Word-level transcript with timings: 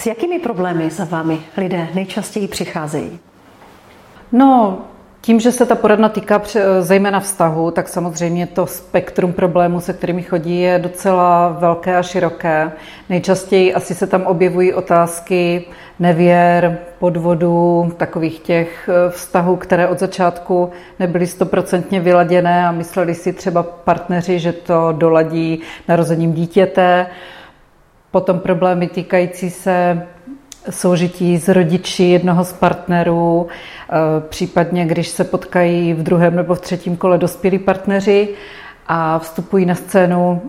S 0.00 0.06
jakými 0.06 0.38
problémy 0.38 0.90
za 0.90 1.04
vámi 1.04 1.38
lidé 1.56 1.88
nejčastěji 1.94 2.48
přicházejí? 2.48 3.18
No, 4.32 4.78
tím, 5.20 5.40
že 5.40 5.52
se 5.52 5.66
ta 5.66 5.74
poradna 5.74 6.08
týká 6.08 6.42
zejména 6.80 7.20
vztahu, 7.20 7.70
tak 7.70 7.88
samozřejmě 7.88 8.46
to 8.46 8.66
spektrum 8.66 9.32
problémů, 9.32 9.80
se 9.80 9.92
kterými 9.92 10.22
chodí, 10.22 10.60
je 10.60 10.78
docela 10.78 11.48
velké 11.48 11.96
a 11.96 12.02
široké. 12.02 12.72
Nejčastěji 13.08 13.74
asi 13.74 13.94
se 13.94 14.06
tam 14.06 14.22
objevují 14.22 14.74
otázky 14.74 15.64
nevěr, 15.98 16.78
podvodů, 16.98 17.92
takových 17.96 18.40
těch 18.40 18.88
eh, 18.88 19.10
vztahů, 19.10 19.56
které 19.56 19.88
od 19.88 19.98
začátku 19.98 20.70
nebyly 20.98 21.26
stoprocentně 21.26 22.00
vyladěné 22.00 22.66
a 22.66 22.72
mysleli 22.72 23.14
si 23.14 23.32
třeba 23.32 23.62
partneři, 23.62 24.38
že 24.38 24.52
to 24.52 24.92
doladí 24.92 25.60
narozením 25.88 26.32
dítěte. 26.32 27.06
Potom 28.10 28.40
problémy 28.40 28.88
týkající 28.88 29.50
se 29.50 30.06
soužití 30.70 31.38
s 31.38 31.48
rodiči 31.48 32.04
jednoho 32.04 32.44
z 32.44 32.52
partnerů, 32.52 33.46
eh, 33.48 33.94
případně 34.28 34.86
když 34.86 35.08
se 35.08 35.24
potkají 35.24 35.94
v 35.94 36.02
druhém 36.02 36.36
nebo 36.36 36.54
v 36.54 36.60
třetím 36.60 36.96
kole 36.96 37.18
dospělí 37.18 37.58
partneři 37.58 38.28
a 38.86 39.18
vstupují 39.18 39.66
na 39.66 39.74
scénu 39.74 40.42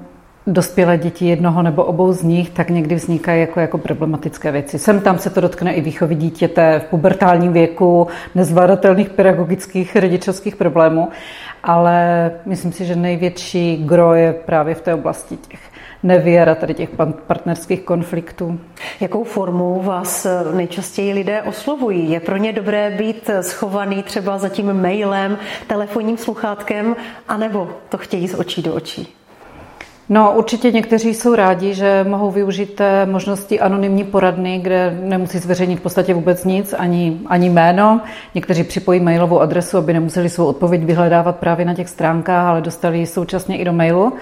dospělé 0.48 0.98
děti 0.98 1.26
jednoho 1.26 1.62
nebo 1.62 1.84
obou 1.84 2.14
z 2.14 2.24
nich, 2.24 2.50
tak 2.50 2.70
někdy 2.70 2.96
vznikají 2.96 3.42
jako, 3.42 3.60
jako 3.60 3.78
problematické 3.78 4.52
věci. 4.52 4.80
Sem 4.80 5.02
tam 5.02 5.18
se 5.18 5.30
to 5.30 5.42
dotkne 5.42 5.74
i 5.74 5.82
výchovy 5.82 6.16
dítěte 6.16 6.80
v 6.80 6.90
pubertálním 6.90 7.54
věku, 7.54 8.08
nezvládatelných 8.36 9.10
pedagogických 9.10 9.96
rodičovských 9.96 10.56
problémů, 10.56 11.10
ale 11.64 12.32
myslím 12.46 12.72
si, 12.72 12.86
že 12.86 12.96
největší 12.96 13.78
gro 13.86 14.14
je 14.14 14.34
právě 14.34 14.76
v 14.76 14.82
té 14.82 14.94
oblasti 14.94 15.38
těch 15.38 15.60
nevěr 16.04 16.50
a 16.50 16.56
tady 16.56 16.74
těch 16.74 16.90
partnerských 17.28 17.82
konfliktů. 17.82 18.60
Jakou 19.00 19.24
formou 19.24 19.82
vás 19.82 20.28
nejčastěji 20.54 21.14
lidé 21.14 21.42
oslovují? 21.42 22.12
Je 22.12 22.20
pro 22.20 22.38
ně 22.38 22.54
dobré 22.54 22.96
být 22.98 23.30
schovaný 23.42 24.04
třeba 24.04 24.38
za 24.38 24.50
tím 24.50 24.74
mailem, 24.74 25.38
telefonním 25.68 26.18
sluchátkem, 26.18 26.96
anebo 27.28 27.70
to 27.90 27.98
chtějí 27.98 28.28
z 28.28 28.34
očí 28.34 28.62
do 28.62 28.74
očí? 28.74 29.16
No, 30.10 30.34
určitě 30.36 30.72
někteří 30.72 31.14
jsou 31.14 31.36
rádi, 31.36 31.74
že 31.74 32.06
mohou 32.10 32.32
využít 32.32 32.76
té 32.76 33.06
možnosti 33.06 33.60
anonymní 33.60 34.04
poradny, 34.04 34.60
kde 34.60 34.98
nemusí 35.02 35.40
zveřejnit 35.40 35.80
v 35.80 35.82
podstatě 35.82 36.14
vůbec 36.14 36.46
nic, 36.46 36.74
ani, 36.78 37.20
ani 37.26 37.50
jméno. 37.50 38.02
Někteří 38.36 38.64
připojí 38.64 39.00
mailovou 39.00 39.40
adresu, 39.40 39.78
aby 39.78 39.94
nemuseli 39.94 40.30
svou 40.30 40.46
odpověď 40.46 40.84
vyhledávat 40.84 41.36
právě 41.36 41.66
na 41.66 41.74
těch 41.74 41.90
stránkách, 41.90 42.46
ale 42.46 42.62
dostali 42.62 43.00
ji 43.00 43.06
současně 43.06 43.58
i 43.58 43.66
do 43.66 43.74
mailu. 43.74 44.14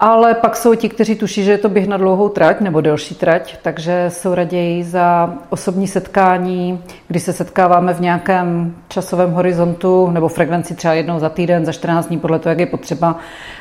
Ale 0.00 0.34
pak 0.34 0.56
jsou 0.56 0.74
ti, 0.74 0.88
kteří 0.88 1.14
tuší, 1.14 1.44
že 1.44 1.50
je 1.50 1.58
to 1.58 1.68
běh 1.68 1.88
na 1.88 1.96
dlouhou 1.96 2.28
trať 2.28 2.60
nebo 2.60 2.80
delší 2.80 3.14
trať, 3.14 3.56
takže 3.62 4.06
jsou 4.08 4.34
raději 4.34 4.84
za 4.84 5.34
osobní 5.50 5.88
setkání, 5.88 6.84
kdy 7.08 7.20
se 7.20 7.32
setkáváme 7.32 7.94
v 7.94 8.00
nějakém 8.00 8.74
časovém 8.88 9.30
horizontu 9.30 10.10
nebo 10.10 10.28
frekvenci 10.28 10.74
třeba 10.74 10.94
jednou 10.94 11.18
za 11.18 11.28
týden, 11.28 11.64
za 11.64 11.72
14 11.72 12.06
dní, 12.06 12.18
podle 12.18 12.38
toho, 12.38 12.50
jak 12.50 12.58
je 12.58 12.66
potřeba. 12.66 13.16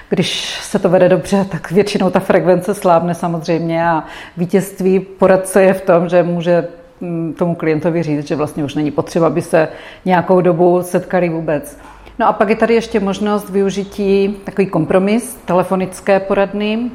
Když 0.09 0.59
se 0.61 0.79
to 0.79 0.89
vede 0.89 1.09
dobře, 1.09 1.45
tak 1.51 1.71
většinou 1.71 2.09
ta 2.09 2.19
frekvence 2.19 2.73
slábne 2.73 3.15
samozřejmě 3.15 3.85
a 3.87 4.03
vítězství 4.37 4.99
poradce 4.99 5.63
je 5.63 5.73
v 5.73 5.81
tom, 5.81 6.09
že 6.09 6.23
může 6.23 6.67
mm, 7.01 7.33
tomu 7.33 7.55
klientovi 7.55 8.03
říct, 8.03 8.27
že 8.27 8.35
vlastně 8.35 8.63
už 8.63 8.75
není 8.75 8.91
potřeba, 8.91 9.27
aby 9.27 9.41
se 9.41 9.67
nějakou 10.05 10.41
dobu 10.41 10.83
setkali 10.83 11.29
vůbec. 11.29 11.77
No 12.19 12.27
a 12.27 12.33
pak 12.33 12.49
je 12.49 12.55
tady 12.55 12.73
ještě 12.73 12.99
možnost 12.99 13.49
využití 13.49 14.35
takový 14.43 14.67
kompromis 14.67 15.35
telefonické 15.45 16.19
poradny, 16.19 16.91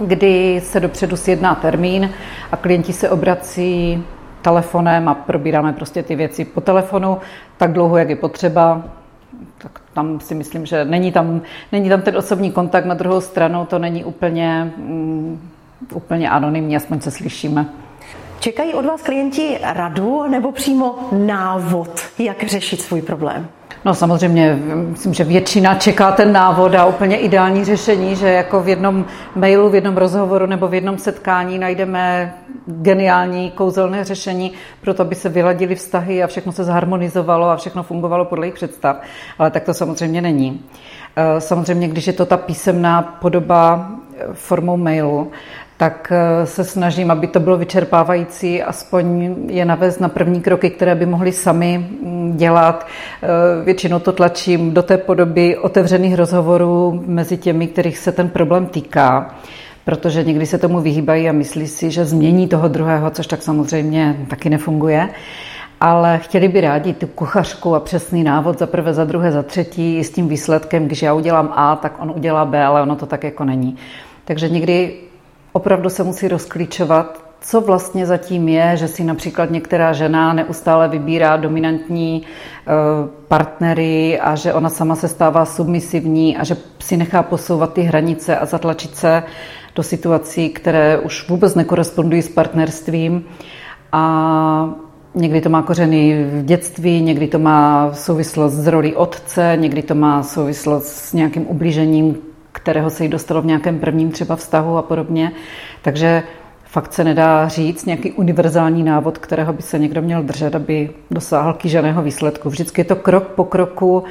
kdy 0.00 0.60
se 0.64 0.80
dopředu 0.80 1.16
sjedná 1.16 1.54
termín 1.54 2.10
a 2.52 2.56
klienti 2.56 2.92
se 2.92 3.10
obrací 3.10 4.04
telefonem 4.42 5.08
a 5.08 5.14
probíráme 5.14 5.72
prostě 5.72 6.02
ty 6.02 6.16
věci 6.16 6.44
po 6.44 6.60
telefonu 6.60 7.18
tak 7.56 7.72
dlouho, 7.72 7.96
jak 7.96 8.10
je 8.10 8.16
potřeba. 8.16 8.82
Tak 9.58 9.80
tam 9.94 10.20
si 10.20 10.34
myslím, 10.34 10.66
že 10.66 10.84
není 10.84 11.12
tam, 11.12 11.40
není 11.72 11.88
tam 11.88 12.02
ten 12.02 12.16
osobní 12.16 12.52
kontakt 12.52 12.84
na 12.84 12.94
druhou 12.94 13.20
stranu, 13.20 13.64
to 13.64 13.78
není 13.78 14.04
úplně, 14.04 14.72
um, 14.76 15.50
úplně 15.94 16.30
anonymní, 16.30 16.76
aspoň 16.76 17.00
se 17.00 17.10
slyšíme. 17.10 17.66
Čekají 18.40 18.74
od 18.74 18.84
vás 18.84 19.02
klienti 19.02 19.58
radu 19.62 20.28
nebo 20.28 20.52
přímo 20.52 20.98
návod, 21.12 22.00
jak 22.18 22.42
řešit 22.42 22.80
svůj 22.80 23.02
problém? 23.02 23.48
No 23.84 23.94
samozřejmě, 23.94 24.58
myslím, 24.74 25.14
že 25.14 25.24
většina 25.24 25.74
čeká 25.74 26.12
ten 26.12 26.32
návod 26.32 26.74
a 26.74 26.84
úplně 26.84 27.16
ideální 27.16 27.64
řešení, 27.64 28.16
že 28.16 28.28
jako 28.28 28.62
v 28.62 28.68
jednom 28.68 29.04
mailu, 29.36 29.68
v 29.68 29.74
jednom 29.74 29.96
rozhovoru 29.96 30.46
nebo 30.46 30.68
v 30.68 30.74
jednom 30.74 30.98
setkání 30.98 31.58
najdeme 31.58 32.34
geniální 32.66 33.50
kouzelné 33.50 34.04
řešení 34.04 34.52
pro 34.80 34.94
to, 34.94 35.02
aby 35.02 35.14
se 35.14 35.28
vyladili 35.28 35.74
vztahy 35.74 36.22
a 36.22 36.26
všechno 36.26 36.52
se 36.52 36.64
zharmonizovalo 36.64 37.50
a 37.50 37.56
všechno 37.56 37.82
fungovalo 37.82 38.24
podle 38.24 38.46
jejich 38.46 38.54
představ. 38.54 38.96
Ale 39.38 39.50
tak 39.50 39.64
to 39.64 39.74
samozřejmě 39.74 40.22
není. 40.22 40.60
Eh, 41.16 41.40
samozřejmě, 41.40 41.88
když 41.88 42.06
je 42.06 42.12
to 42.12 42.26
ta 42.26 42.36
písemná 42.36 43.02
podoba 43.02 43.90
formou 44.32 44.76
mailu, 44.76 45.30
tak 45.76 46.12
eh, 46.12 46.46
se 46.46 46.64
snažím, 46.64 47.10
aby 47.10 47.26
to 47.26 47.40
bylo 47.40 47.56
vyčerpávající, 47.56 48.62
aspoň 48.62 49.36
je 49.48 49.64
navést 49.64 50.00
na 50.00 50.08
první 50.08 50.40
kroky, 50.40 50.70
které 50.70 50.94
by 50.94 51.06
mohli 51.06 51.32
sami 51.32 51.78
mm, 51.78 52.36
dělat. 52.36 52.86
Eh, 53.22 53.64
většinou 53.64 53.98
to 53.98 54.12
tlačím 54.12 54.74
do 54.74 54.82
té 54.82 54.98
podoby 54.98 55.56
otevřených 55.56 56.14
rozhovorů 56.14 57.02
mezi 57.06 57.36
těmi, 57.36 57.66
kterých 57.66 57.98
se 57.98 58.12
ten 58.12 58.28
problém 58.28 58.66
týká 58.66 59.34
protože 59.84 60.24
někdy 60.24 60.46
se 60.46 60.58
tomu 60.58 60.80
vyhýbají 60.80 61.28
a 61.28 61.32
myslí 61.32 61.66
si, 61.66 61.90
že 61.90 62.04
změní 62.04 62.48
toho 62.48 62.68
druhého, 62.68 63.10
což 63.10 63.26
tak 63.26 63.42
samozřejmě 63.42 64.16
taky 64.28 64.50
nefunguje. 64.50 65.08
Ale 65.80 66.18
chtěli 66.18 66.48
by 66.48 66.60
rádi 66.60 66.92
tu 66.92 67.06
kuchařku 67.06 67.74
a 67.74 67.80
přesný 67.80 68.24
návod 68.24 68.58
za 68.58 68.66
prvé, 68.66 68.94
za 68.94 69.04
druhé, 69.04 69.32
za 69.32 69.42
třetí 69.42 70.04
s 70.04 70.10
tím 70.10 70.28
výsledkem, 70.28 70.86
když 70.86 71.02
já 71.02 71.14
udělám 71.14 71.52
A, 71.56 71.76
tak 71.76 71.94
on 71.98 72.12
udělá 72.16 72.44
B, 72.44 72.64
ale 72.64 72.82
ono 72.82 72.96
to 72.96 73.06
tak 73.06 73.24
jako 73.24 73.44
není. 73.44 73.76
Takže 74.24 74.48
někdy 74.48 74.94
opravdu 75.56 75.90
se 75.90 76.02
musí 76.04 76.28
rozklíčovat, 76.28 77.24
co 77.40 77.60
vlastně 77.60 78.06
zatím 78.06 78.48
je, 78.48 78.76
že 78.76 78.88
si 78.88 79.04
například 79.04 79.50
některá 79.50 79.92
žena 79.92 80.32
neustále 80.32 80.88
vybírá 80.88 81.36
dominantní 81.36 82.22
eh, 82.22 82.70
partnery 83.28 84.20
a 84.20 84.34
že 84.34 84.52
ona 84.52 84.68
sama 84.68 84.96
se 84.96 85.08
stává 85.08 85.44
submisivní 85.44 86.36
a 86.36 86.44
že 86.44 86.56
si 86.78 86.96
nechá 86.96 87.22
posouvat 87.22 87.72
ty 87.72 87.82
hranice 87.82 88.36
a 88.36 88.46
zatlačit 88.46 88.96
se 88.96 89.22
do 89.74 89.82
situací, 89.82 90.48
které 90.48 90.98
už 90.98 91.28
vůbec 91.28 91.54
nekorespondují 91.54 92.22
s 92.22 92.28
partnerstvím. 92.28 93.24
A 93.92 94.74
někdy 95.14 95.40
to 95.40 95.48
má 95.48 95.62
kořeny 95.62 96.24
v 96.24 96.44
dětství, 96.44 97.02
někdy 97.02 97.28
to 97.28 97.38
má 97.38 97.90
souvislost 97.92 98.52
s 98.52 98.66
rolí 98.66 98.94
otce, 98.94 99.56
někdy 99.60 99.82
to 99.82 99.94
má 99.94 100.22
souvislost 100.22 100.86
s 100.86 101.12
nějakým 101.12 101.46
ublížením 101.46 102.16
kterého 102.54 102.90
se 102.90 103.02
jí 103.02 103.08
dostalo 103.08 103.42
v 103.42 103.46
nějakém 103.46 103.78
prvním 103.78 104.10
třeba 104.10 104.36
vztahu 104.36 104.76
a 104.76 104.82
podobně. 104.82 105.32
Takže 105.82 106.22
fakt 106.64 106.92
se 106.92 107.04
nedá 107.04 107.48
říct 107.48 107.86
nějaký 107.86 108.12
univerzální 108.12 108.82
návod, 108.82 109.18
kterého 109.18 109.52
by 109.52 109.62
se 109.62 109.78
někdo 109.78 110.02
měl 110.02 110.22
držet, 110.22 110.54
aby 110.54 110.90
dosáhl 111.10 111.52
kýženého 111.52 112.02
výsledku. 112.02 112.50
Vždycky 112.50 112.80
je 112.80 112.84
to 112.84 112.96
krok 112.96 113.24
po 113.24 113.44
kroku 113.44 114.04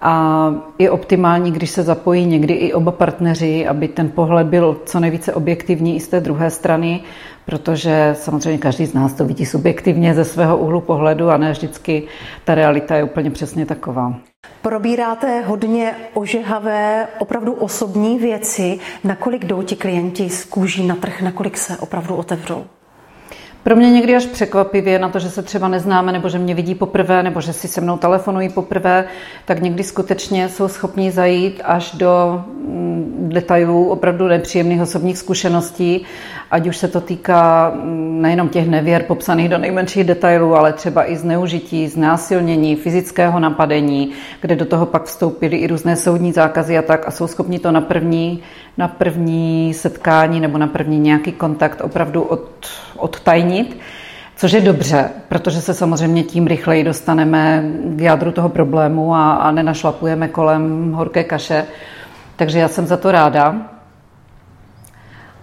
a 0.00 0.54
je 0.78 0.90
optimální, 0.90 1.52
když 1.52 1.70
se 1.70 1.82
zapojí 1.82 2.26
někdy 2.26 2.54
i 2.54 2.72
oba 2.72 2.92
partneři, 2.92 3.66
aby 3.66 3.88
ten 3.88 4.10
pohled 4.10 4.46
byl 4.46 4.80
co 4.86 5.00
nejvíce 5.00 5.34
objektivní 5.34 5.96
i 5.96 6.00
z 6.00 6.08
té 6.08 6.20
druhé 6.20 6.50
strany, 6.50 7.00
protože 7.46 8.14
samozřejmě 8.18 8.58
každý 8.58 8.86
z 8.86 8.94
nás 8.94 9.12
to 9.12 9.24
vidí 9.24 9.46
subjektivně 9.46 10.14
ze 10.14 10.24
svého 10.24 10.56
úhlu 10.56 10.80
pohledu 10.80 11.30
a 11.30 11.36
ne 11.36 11.52
vždycky 11.52 12.02
ta 12.44 12.54
realita 12.54 12.96
je 12.96 13.04
úplně 13.04 13.30
přesně 13.30 13.66
taková. 13.66 14.14
Probíráte 14.62 15.40
hodně 15.40 15.94
ožehavé, 16.14 17.08
opravdu 17.18 17.52
osobní 17.52 18.18
věci. 18.18 18.78
Nakolik 19.04 19.44
jdou 19.44 19.62
ti 19.62 19.76
klienti 19.76 20.30
z 20.30 20.44
kůží 20.44 20.86
na 20.86 20.96
trh, 20.96 21.22
nakolik 21.22 21.58
se 21.58 21.76
opravdu 21.76 22.14
otevřou? 22.14 22.64
Pro 23.62 23.76
mě 23.76 23.90
někdy 23.90 24.16
až 24.16 24.26
překvapivě 24.26 24.98
na 24.98 25.08
to, 25.08 25.18
že 25.18 25.30
se 25.30 25.42
třeba 25.42 25.68
neznáme, 25.68 26.12
nebo 26.12 26.28
že 26.28 26.38
mě 26.38 26.54
vidí 26.54 26.74
poprvé, 26.74 27.22
nebo 27.22 27.40
že 27.40 27.52
si 27.52 27.68
se 27.68 27.80
mnou 27.80 27.96
telefonují 27.96 28.48
poprvé, 28.48 29.04
tak 29.44 29.60
někdy 29.60 29.84
skutečně 29.84 30.48
jsou 30.48 30.68
schopni 30.68 31.10
zajít 31.10 31.60
až 31.64 31.92
do 31.92 32.44
mm, 32.68 33.28
detailů 33.32 33.88
opravdu 33.88 34.28
nepříjemných 34.28 34.80
osobních 34.82 35.18
zkušeností, 35.18 36.04
ať 36.50 36.66
už 36.66 36.76
se 36.76 36.88
to 36.88 37.00
týká 37.00 37.72
mm, 37.74 38.22
nejenom 38.22 38.48
těch 38.48 38.68
nevěr 38.68 39.02
popsaných 39.02 39.48
do 39.48 39.58
nejmenších 39.58 40.04
detailů, 40.04 40.54
ale 40.54 40.72
třeba 40.72 41.10
i 41.10 41.16
zneužití, 41.16 41.88
znásilnění, 41.88 42.76
fyzického 42.76 43.40
napadení, 43.40 44.10
kde 44.40 44.56
do 44.56 44.64
toho 44.64 44.86
pak 44.86 45.04
vstoupily 45.04 45.56
i 45.56 45.66
různé 45.66 45.96
soudní 45.96 46.32
zákazy 46.32 46.78
a 46.78 46.82
tak 46.82 47.08
a 47.08 47.10
jsou 47.10 47.26
schopni 47.26 47.58
to 47.58 47.72
na 47.72 47.80
první, 47.80 48.42
na 48.78 48.88
první 48.88 49.74
setkání 49.74 50.40
nebo 50.40 50.58
na 50.58 50.66
první 50.66 50.98
nějaký 50.98 51.32
kontakt 51.32 51.80
opravdu 51.80 52.22
od, 52.22 52.48
odtajnit. 52.96 53.47
Což 54.36 54.52
je 54.52 54.60
dobře, 54.60 55.10
protože 55.28 55.60
se 55.60 55.74
samozřejmě 55.74 56.22
tím 56.22 56.46
rychleji 56.46 56.84
dostaneme 56.84 57.64
k 57.96 58.00
jádru 58.00 58.32
toho 58.32 58.48
problému 58.48 59.14
a, 59.14 59.34
a 59.34 59.50
nenašlapujeme 59.50 60.28
kolem 60.28 60.92
horké 60.92 61.24
kaše. 61.24 61.64
Takže 62.36 62.58
já 62.58 62.68
jsem 62.68 62.86
za 62.86 62.96
to 62.96 63.12
ráda. 63.12 63.56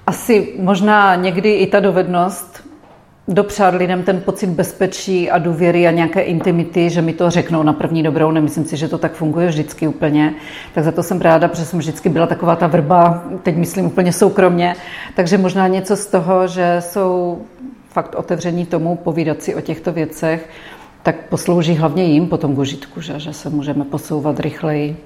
Asi 0.07 0.53
možná 0.59 1.15
někdy 1.15 1.53
i 1.53 1.67
ta 1.67 1.79
dovednost 1.79 2.65
dopřát 3.27 3.73
lidem 3.73 4.03
ten 4.03 4.21
pocit 4.21 4.49
bezpečí 4.49 5.31
a 5.31 5.37
důvěry 5.37 5.87
a 5.87 5.91
nějaké 5.91 6.21
intimity, 6.21 6.89
že 6.89 7.01
mi 7.01 7.13
to 7.13 7.29
řeknou 7.29 7.63
na 7.63 7.73
první 7.73 8.03
dobrou. 8.03 8.31
Nemyslím 8.31 8.65
si, 8.65 8.77
že 8.77 8.87
to 8.87 8.97
tak 8.97 9.13
funguje 9.13 9.47
vždycky 9.47 9.87
úplně. 9.87 10.33
Tak 10.73 10.83
za 10.83 10.91
to 10.91 11.03
jsem 11.03 11.21
ráda, 11.21 11.47
protože 11.47 11.65
jsem 11.65 11.79
vždycky 11.79 12.09
byla 12.09 12.27
taková 12.27 12.55
ta 12.55 12.67
vrba, 12.67 13.23
teď 13.43 13.55
myslím 13.55 13.85
úplně 13.85 14.13
soukromně. 14.13 14.75
Takže 15.15 15.37
možná 15.37 15.67
něco 15.67 15.95
z 15.95 16.05
toho, 16.05 16.47
že 16.47 16.77
jsou 16.79 17.41
fakt 17.95 18.15
otevření 18.15 18.65
tomu 18.65 18.95
povídat 18.95 19.41
si 19.41 19.55
o 19.55 19.61
těchto 19.61 19.91
věcech, 19.91 20.49
tak 21.03 21.29
poslouží 21.29 21.73
hlavně 21.75 22.03
jim 22.03 22.27
potom 22.27 22.55
k 22.55 22.59
užitku, 22.59 23.01
že, 23.01 23.19
že 23.19 23.33
se 23.33 23.49
můžeme 23.49 23.85
posouvat 23.85 24.39
rychleji. 24.39 24.97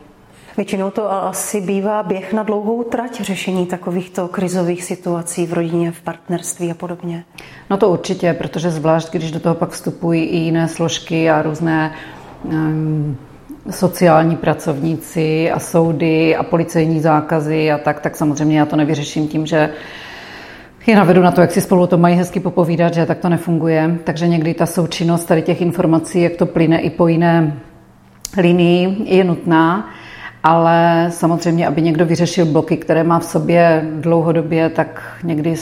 Většinou 0.57 0.89
to 0.89 1.11
asi 1.11 1.61
bývá 1.61 2.03
běh 2.03 2.33
na 2.33 2.43
dlouhou 2.43 2.83
trať 2.83 3.21
řešení 3.21 3.65
takovýchto 3.65 4.27
krizových 4.27 4.83
situací 4.83 5.45
v 5.45 5.53
rodině, 5.53 5.91
v 5.91 6.01
partnerství 6.01 6.71
a 6.71 6.73
podobně. 6.73 7.23
No 7.69 7.77
to 7.77 7.89
určitě, 7.89 8.33
protože 8.33 8.71
zvlášť, 8.71 9.11
když 9.11 9.31
do 9.31 9.39
toho 9.39 9.55
pak 9.55 9.69
vstupují 9.69 10.23
i 10.23 10.37
jiné 10.37 10.67
složky 10.67 11.29
a 11.29 11.41
různé 11.41 11.93
um, 12.43 13.17
sociální 13.69 14.35
pracovníci 14.35 15.51
a 15.51 15.59
soudy 15.59 16.35
a 16.35 16.43
policejní 16.43 16.99
zákazy 16.99 17.71
a 17.71 17.77
tak, 17.77 17.99
tak 17.99 18.15
samozřejmě 18.15 18.59
já 18.59 18.65
to 18.65 18.75
nevyřeším 18.75 19.27
tím, 19.27 19.45
že 19.45 19.69
je 20.89 20.95
navedu 20.95 21.21
na 21.21 21.31
to, 21.31 21.41
jak 21.41 21.51
si 21.51 21.61
spolu 21.61 21.87
to 21.87 21.97
mají 21.97 22.15
hezky 22.15 22.39
popovídat, 22.39 22.93
že 22.93 23.05
tak 23.05 23.17
to 23.17 23.29
nefunguje. 23.29 23.99
Takže 24.03 24.27
někdy 24.27 24.53
ta 24.53 24.65
součinnost 24.65 25.25
tady 25.25 25.41
těch 25.41 25.61
informací, 25.61 26.21
jak 26.21 26.35
to 26.35 26.45
plyne 26.45 26.79
i 26.79 26.89
po 26.89 27.07
jiné 27.07 27.59
linii, 28.37 28.97
je 29.05 29.23
nutná. 29.23 29.89
Ale 30.43 31.07
samozřejmě, 31.09 31.67
aby 31.67 31.81
někdo 31.81 32.05
vyřešil 32.05 32.45
bloky, 32.45 32.77
které 32.77 33.03
má 33.03 33.19
v 33.19 33.23
sobě 33.23 33.85
dlouhodobě, 33.99 34.69
tak 34.69 35.01
někdy 35.23 35.55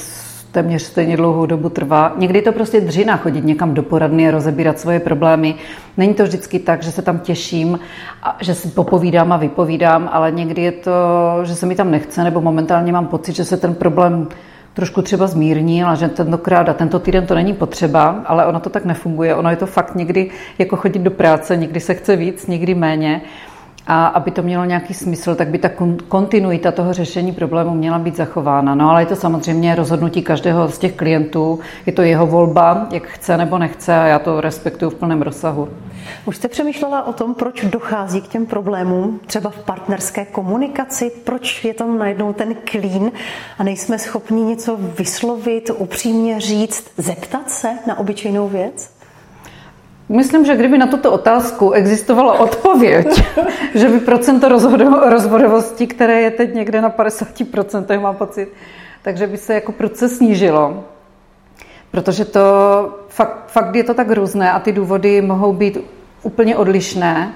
téměř 0.51 0.81
stejně 0.81 1.17
dlouhou 1.17 1.45
dobu 1.45 1.69
trvá. 1.69 2.13
Někdy 2.17 2.41
to 2.41 2.51
prostě 2.51 2.81
dřina 2.81 3.17
chodit 3.17 3.45
někam 3.45 3.73
do 3.73 3.83
poradny 3.83 4.27
a 4.27 4.31
rozebírat 4.31 4.79
svoje 4.79 4.99
problémy. 4.99 5.55
Není 5.97 6.13
to 6.13 6.23
vždycky 6.23 6.59
tak, 6.59 6.83
že 6.83 6.91
se 6.91 7.01
tam 7.01 7.19
těším, 7.19 7.79
a 8.23 8.37
že 8.41 8.55
si 8.55 8.67
popovídám 8.67 9.31
a 9.31 9.37
vypovídám, 9.37 10.09
ale 10.11 10.31
někdy 10.31 10.61
je 10.61 10.71
to, 10.71 10.91
že 11.43 11.55
se 11.55 11.65
mi 11.65 11.75
tam 11.75 11.91
nechce, 11.91 12.23
nebo 12.23 12.41
momentálně 12.41 12.91
mám 12.91 13.07
pocit, 13.07 13.35
že 13.35 13.45
se 13.45 13.57
ten 13.57 13.75
problém 13.75 14.27
trošku 14.77 15.01
třeba 15.01 15.27
zmírní, 15.27 15.83
ale 15.83 15.97
že 15.97 16.07
tentokrát 16.07 16.69
a 16.69 16.73
tento 16.73 16.99
týden 16.99 17.25
to 17.25 17.35
není 17.35 17.53
potřeba, 17.53 18.21
ale 18.25 18.45
ono 18.45 18.59
to 18.59 18.69
tak 18.69 18.85
nefunguje. 18.85 19.35
Ono 19.35 19.49
je 19.49 19.55
to 19.55 19.65
fakt 19.65 19.95
někdy 19.95 20.29
jako 20.57 20.75
chodit 20.75 20.99
do 20.99 21.11
práce, 21.11 21.57
někdy 21.57 21.79
se 21.79 21.93
chce 21.93 22.15
víc, 22.15 22.47
někdy 22.47 22.75
méně. 22.75 23.21
A 23.87 24.07
aby 24.07 24.31
to 24.31 24.43
mělo 24.43 24.65
nějaký 24.65 24.93
smysl, 24.93 25.35
tak 25.35 25.47
by 25.47 25.57
ta 25.57 25.69
kontinuita 26.07 26.71
toho 26.71 26.93
řešení 26.93 27.31
problému 27.31 27.73
měla 27.73 27.99
být 27.99 28.15
zachována. 28.15 28.75
No 28.75 28.89
ale 28.89 29.01
je 29.01 29.05
to 29.05 29.15
samozřejmě 29.15 29.75
rozhodnutí 29.75 30.21
každého 30.21 30.67
z 30.67 30.77
těch 30.77 30.93
klientů, 30.93 31.59
je 31.85 31.93
to 31.93 32.01
jeho 32.01 32.27
volba, 32.27 32.87
jak 32.91 33.07
chce 33.07 33.37
nebo 33.37 33.57
nechce 33.57 33.95
a 33.95 34.05
já 34.05 34.19
to 34.19 34.41
respektuju 34.41 34.91
v 34.91 34.95
plném 34.95 35.21
rozsahu. 35.21 35.69
Už 36.25 36.35
jste 36.35 36.47
přemýšlela 36.47 37.07
o 37.07 37.13
tom, 37.13 37.33
proč 37.33 37.65
dochází 37.65 38.21
k 38.21 38.27
těm 38.27 38.45
problémům, 38.45 39.19
třeba 39.25 39.49
v 39.49 39.63
partnerské 39.63 40.25
komunikaci, 40.25 41.11
proč 41.23 41.65
je 41.65 41.73
tam 41.73 41.97
najednou 41.97 42.33
ten 42.33 42.55
klín 42.55 43.11
a 43.57 43.63
nejsme 43.63 43.99
schopni 43.99 44.41
něco 44.41 44.77
vyslovit, 44.97 45.69
upřímně 45.77 46.39
říct, 46.39 46.91
zeptat 46.97 47.49
se 47.49 47.69
na 47.87 47.99
obyčejnou 47.99 48.47
věc? 48.47 48.96
Myslím, 50.09 50.45
že 50.45 50.55
kdyby 50.55 50.77
na 50.77 50.87
tuto 50.87 51.11
otázku 51.11 51.71
existovala 51.71 52.39
odpověď, 52.39 53.23
že 53.75 53.89
by 53.89 53.99
procento 53.99 54.49
rozvodovosti, 55.09 55.87
které 55.87 56.21
je 56.21 56.31
teď 56.31 56.53
někde 56.53 56.81
na 56.81 56.89
50%, 56.89 58.01
mám 58.01 58.15
pocit, 58.15 58.53
takže 59.01 59.27
by 59.27 59.37
se 59.37 59.53
jako 59.53 59.71
proces 59.71 60.17
snížilo. 60.17 60.83
Protože 61.91 62.25
to 62.25 62.41
fakt, 63.09 63.43
fakt 63.47 63.75
je 63.75 63.83
to 63.83 63.93
tak 63.93 64.11
různé 64.11 64.51
a 64.51 64.59
ty 64.59 64.71
důvody 64.71 65.21
mohou 65.21 65.53
být 65.53 65.77
úplně 66.23 66.55
odlišné. 66.55 67.33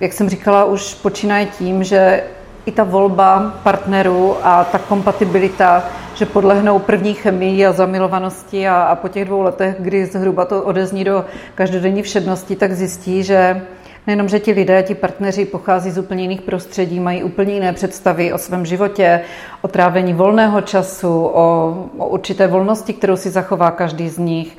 Jak 0.00 0.12
jsem 0.12 0.28
říkala, 0.28 0.64
už 0.64 0.94
počínaje 0.94 1.46
tím, 1.46 1.84
že 1.84 2.24
i 2.66 2.72
ta 2.72 2.84
volba 2.84 3.54
partnerů 3.62 4.36
a 4.42 4.64
ta 4.64 4.78
kompatibilita, 4.78 5.84
že 6.18 6.26
podlehnou 6.26 6.78
první 6.78 7.14
chemii 7.14 7.66
a 7.66 7.72
zamilovanosti 7.72 8.68
a, 8.68 8.82
a 8.82 8.94
po 8.94 9.08
těch 9.08 9.24
dvou 9.24 9.42
letech, 9.42 9.76
kdy 9.78 10.06
zhruba 10.06 10.44
to 10.44 10.62
odezní 10.62 11.04
do 11.04 11.24
každodenní 11.54 12.02
všednosti, 12.02 12.56
tak 12.56 12.72
zjistí, 12.72 13.22
že 13.22 13.62
nejenom, 14.06 14.28
že 14.28 14.40
ti 14.40 14.52
lidé, 14.52 14.82
ti 14.82 14.94
partneři 14.94 15.44
pochází 15.44 15.90
z 15.90 15.98
úplně 15.98 16.22
jiných 16.22 16.42
prostředí, 16.42 17.00
mají 17.00 17.22
úplně 17.22 17.54
jiné 17.54 17.72
představy 17.72 18.32
o 18.32 18.38
svém 18.38 18.66
životě, 18.66 19.20
o 19.62 19.68
trávení 19.68 20.14
volného 20.14 20.60
času, 20.60 21.24
o, 21.24 21.76
o 21.98 22.08
určité 22.08 22.46
volnosti, 22.46 22.92
kterou 22.92 23.16
si 23.16 23.30
zachová 23.30 23.70
každý 23.70 24.08
z 24.08 24.18
nich, 24.18 24.58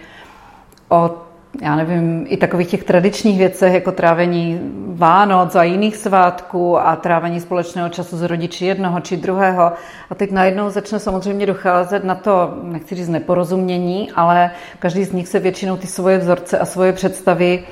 o 0.90 1.16
já 1.62 1.76
nevím, 1.76 2.26
i 2.30 2.38
takových 2.38 2.68
těch 2.68 2.84
tradičních 2.84 3.38
věcech, 3.38 3.74
jako 3.74 3.92
trávení 3.92 4.60
Vánoc 4.88 5.56
a 5.56 5.64
jiných 5.64 5.98
svátků 5.98 6.80
a 6.80 6.96
trávení 6.96 7.40
společného 7.40 7.90
času 7.90 8.18
s 8.18 8.22
rodiči 8.22 8.66
jednoho 8.66 9.00
či 9.00 9.18
druhého. 9.18 9.72
A 10.10 10.16
teď 10.16 10.32
najednou 10.32 10.70
začne 10.70 11.00
samozřejmě 11.00 11.46
docházet 11.46 12.04
na 12.04 12.16
to, 12.16 12.54
nechci 12.64 12.96
říct 12.96 13.10
neporozumění, 13.10 14.12
ale 14.16 14.52
každý 14.80 15.04
z 15.04 15.12
nich 15.12 15.28
se 15.28 15.40
většinou 15.40 15.78
ty 15.78 15.88
svoje 15.88 16.18
vzorce 16.18 16.60
a 16.60 16.66
svoje 16.66 16.94
představy 16.94 17.64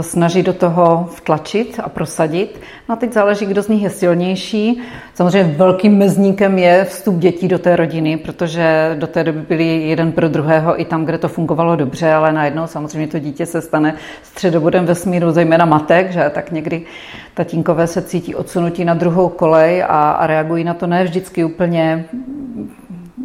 snaží 0.00 0.42
do 0.42 0.52
toho 0.52 1.08
vtlačit 1.14 1.80
a 1.84 1.88
prosadit. 1.88 2.60
No 2.88 2.92
a 2.92 2.96
teď 2.96 3.12
záleží, 3.12 3.46
kdo 3.46 3.62
z 3.62 3.68
nich 3.68 3.82
je 3.82 3.90
silnější. 3.90 4.82
Samozřejmě 5.14 5.54
velkým 5.56 5.98
mezníkem 5.98 6.58
je 6.58 6.84
vstup 6.84 7.16
dětí 7.16 7.48
do 7.48 7.58
té 7.58 7.76
rodiny, 7.76 8.16
protože 8.16 8.96
do 8.98 9.06
té 9.06 9.24
doby 9.24 9.40
byli 9.40 9.88
jeden 9.88 10.12
pro 10.12 10.28
druhého 10.28 10.80
i 10.80 10.84
tam, 10.84 11.04
kde 11.04 11.18
to 11.18 11.28
fungovalo 11.28 11.76
dobře, 11.76 12.12
ale 12.12 12.32
najednou 12.32 12.66
samozřejmě 12.66 13.08
to 13.08 13.18
dítě 13.18 13.46
se 13.46 13.60
stane 13.62 13.94
středobodem 14.22 14.86
vesmíru, 14.86 15.30
zejména 15.30 15.64
matek, 15.64 16.12
že 16.12 16.30
tak 16.34 16.50
někdy 16.50 16.82
tatínkové 17.34 17.86
se 17.86 18.02
cítí 18.02 18.34
odsunutí 18.34 18.84
na 18.84 18.94
druhou 18.94 19.28
kolej 19.28 19.82
a, 19.82 20.10
a 20.10 20.26
reagují 20.26 20.64
na 20.64 20.74
to 20.74 20.86
ne 20.86 21.04
vždycky 21.04 21.44
úplně 21.44 22.04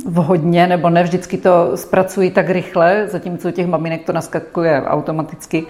vhodně, 0.05 0.67
nebo 0.67 0.89
ne 0.89 1.03
vždycky 1.03 1.37
to 1.37 1.71
zpracují 1.75 2.31
tak 2.31 2.49
rychle, 2.49 3.07
zatímco 3.07 3.51
těch 3.51 3.67
maminek 3.67 4.05
to 4.05 4.13
naskakuje 4.13 4.81
automaticky 4.81 5.65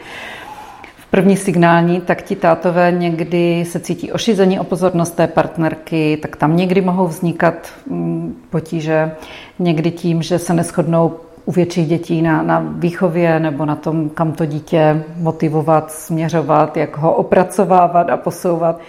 první 1.10 1.38
signální, 1.38 2.02
tak 2.02 2.22
ti 2.22 2.36
tátové 2.36 2.92
někdy 2.92 3.66
se 3.66 3.80
cítí 3.80 4.12
ošizení 4.12 4.60
o 4.60 4.64
pozornost 4.64 5.16
té 5.16 5.28
partnerky, 5.28 6.18
tak 6.22 6.36
tam 6.36 6.58
někdy 6.58 6.82
mohou 6.82 7.08
vznikat 7.08 7.54
mm, 7.90 8.36
potíže, 8.50 9.12
někdy 9.60 9.92
tím, 9.92 10.22
že 10.22 10.40
se 10.40 10.54
neschodnou 10.54 11.14
u 11.46 11.52
větších 11.52 11.88
dětí 11.88 12.22
na, 12.22 12.42
na 12.42 12.66
výchově 12.76 13.40
nebo 13.40 13.66
na 13.66 13.76
tom, 13.76 14.10
kam 14.10 14.32
to 14.32 14.46
dítě 14.46 15.04
motivovat, 15.16 15.92
směřovat, 15.92 16.78
jak 16.78 16.98
ho 16.98 17.14
opracovávat 17.14 18.10
a 18.10 18.18
posouvat. 18.18 18.80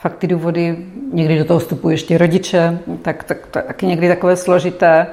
Fakt 0.00 0.16
ty 0.16 0.26
důvody, 0.26 0.76
někdy 1.12 1.38
do 1.38 1.44
toho 1.44 1.58
vstupují 1.60 1.94
ještě 1.94 2.18
rodiče, 2.18 2.78
tak, 3.02 3.24
tak 3.24 3.46
to 3.46 3.58
je 3.58 3.62
taky 3.62 3.86
někdy 3.86 4.08
takové 4.08 4.36
složité, 4.36 5.06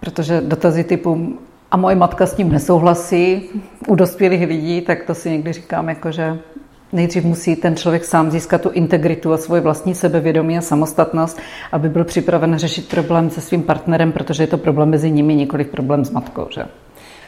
protože 0.00 0.40
dotazy 0.40 0.84
typu 0.84 1.38
a 1.70 1.76
moje 1.76 1.96
matka 1.96 2.26
s 2.26 2.34
tím 2.34 2.52
nesouhlasí 2.52 3.48
u 3.88 3.94
dospělých 3.94 4.48
lidí, 4.48 4.80
tak 4.80 5.04
to 5.04 5.14
si 5.14 5.30
někdy 5.30 5.52
říkám, 5.52 5.88
jako 5.88 6.12
že 6.12 6.38
nejdřív 6.92 7.24
musí 7.24 7.56
ten 7.56 7.76
člověk 7.76 8.04
sám 8.04 8.30
získat 8.30 8.60
tu 8.60 8.70
integritu 8.70 9.32
a 9.32 9.36
svoje 9.36 9.60
vlastní 9.60 9.94
sebevědomí 9.94 10.58
a 10.58 10.60
samostatnost, 10.60 11.38
aby 11.72 11.88
byl 11.88 12.04
připraven 12.04 12.58
řešit 12.58 12.88
problém 12.88 13.30
se 13.30 13.40
svým 13.40 13.62
partnerem, 13.62 14.12
protože 14.12 14.42
je 14.42 14.46
to 14.46 14.58
problém 14.58 14.90
mezi 14.90 15.10
nimi, 15.10 15.34
nikoli 15.34 15.64
problém 15.64 16.04
s 16.04 16.10
matkou. 16.10 16.46
Že? 16.50 16.66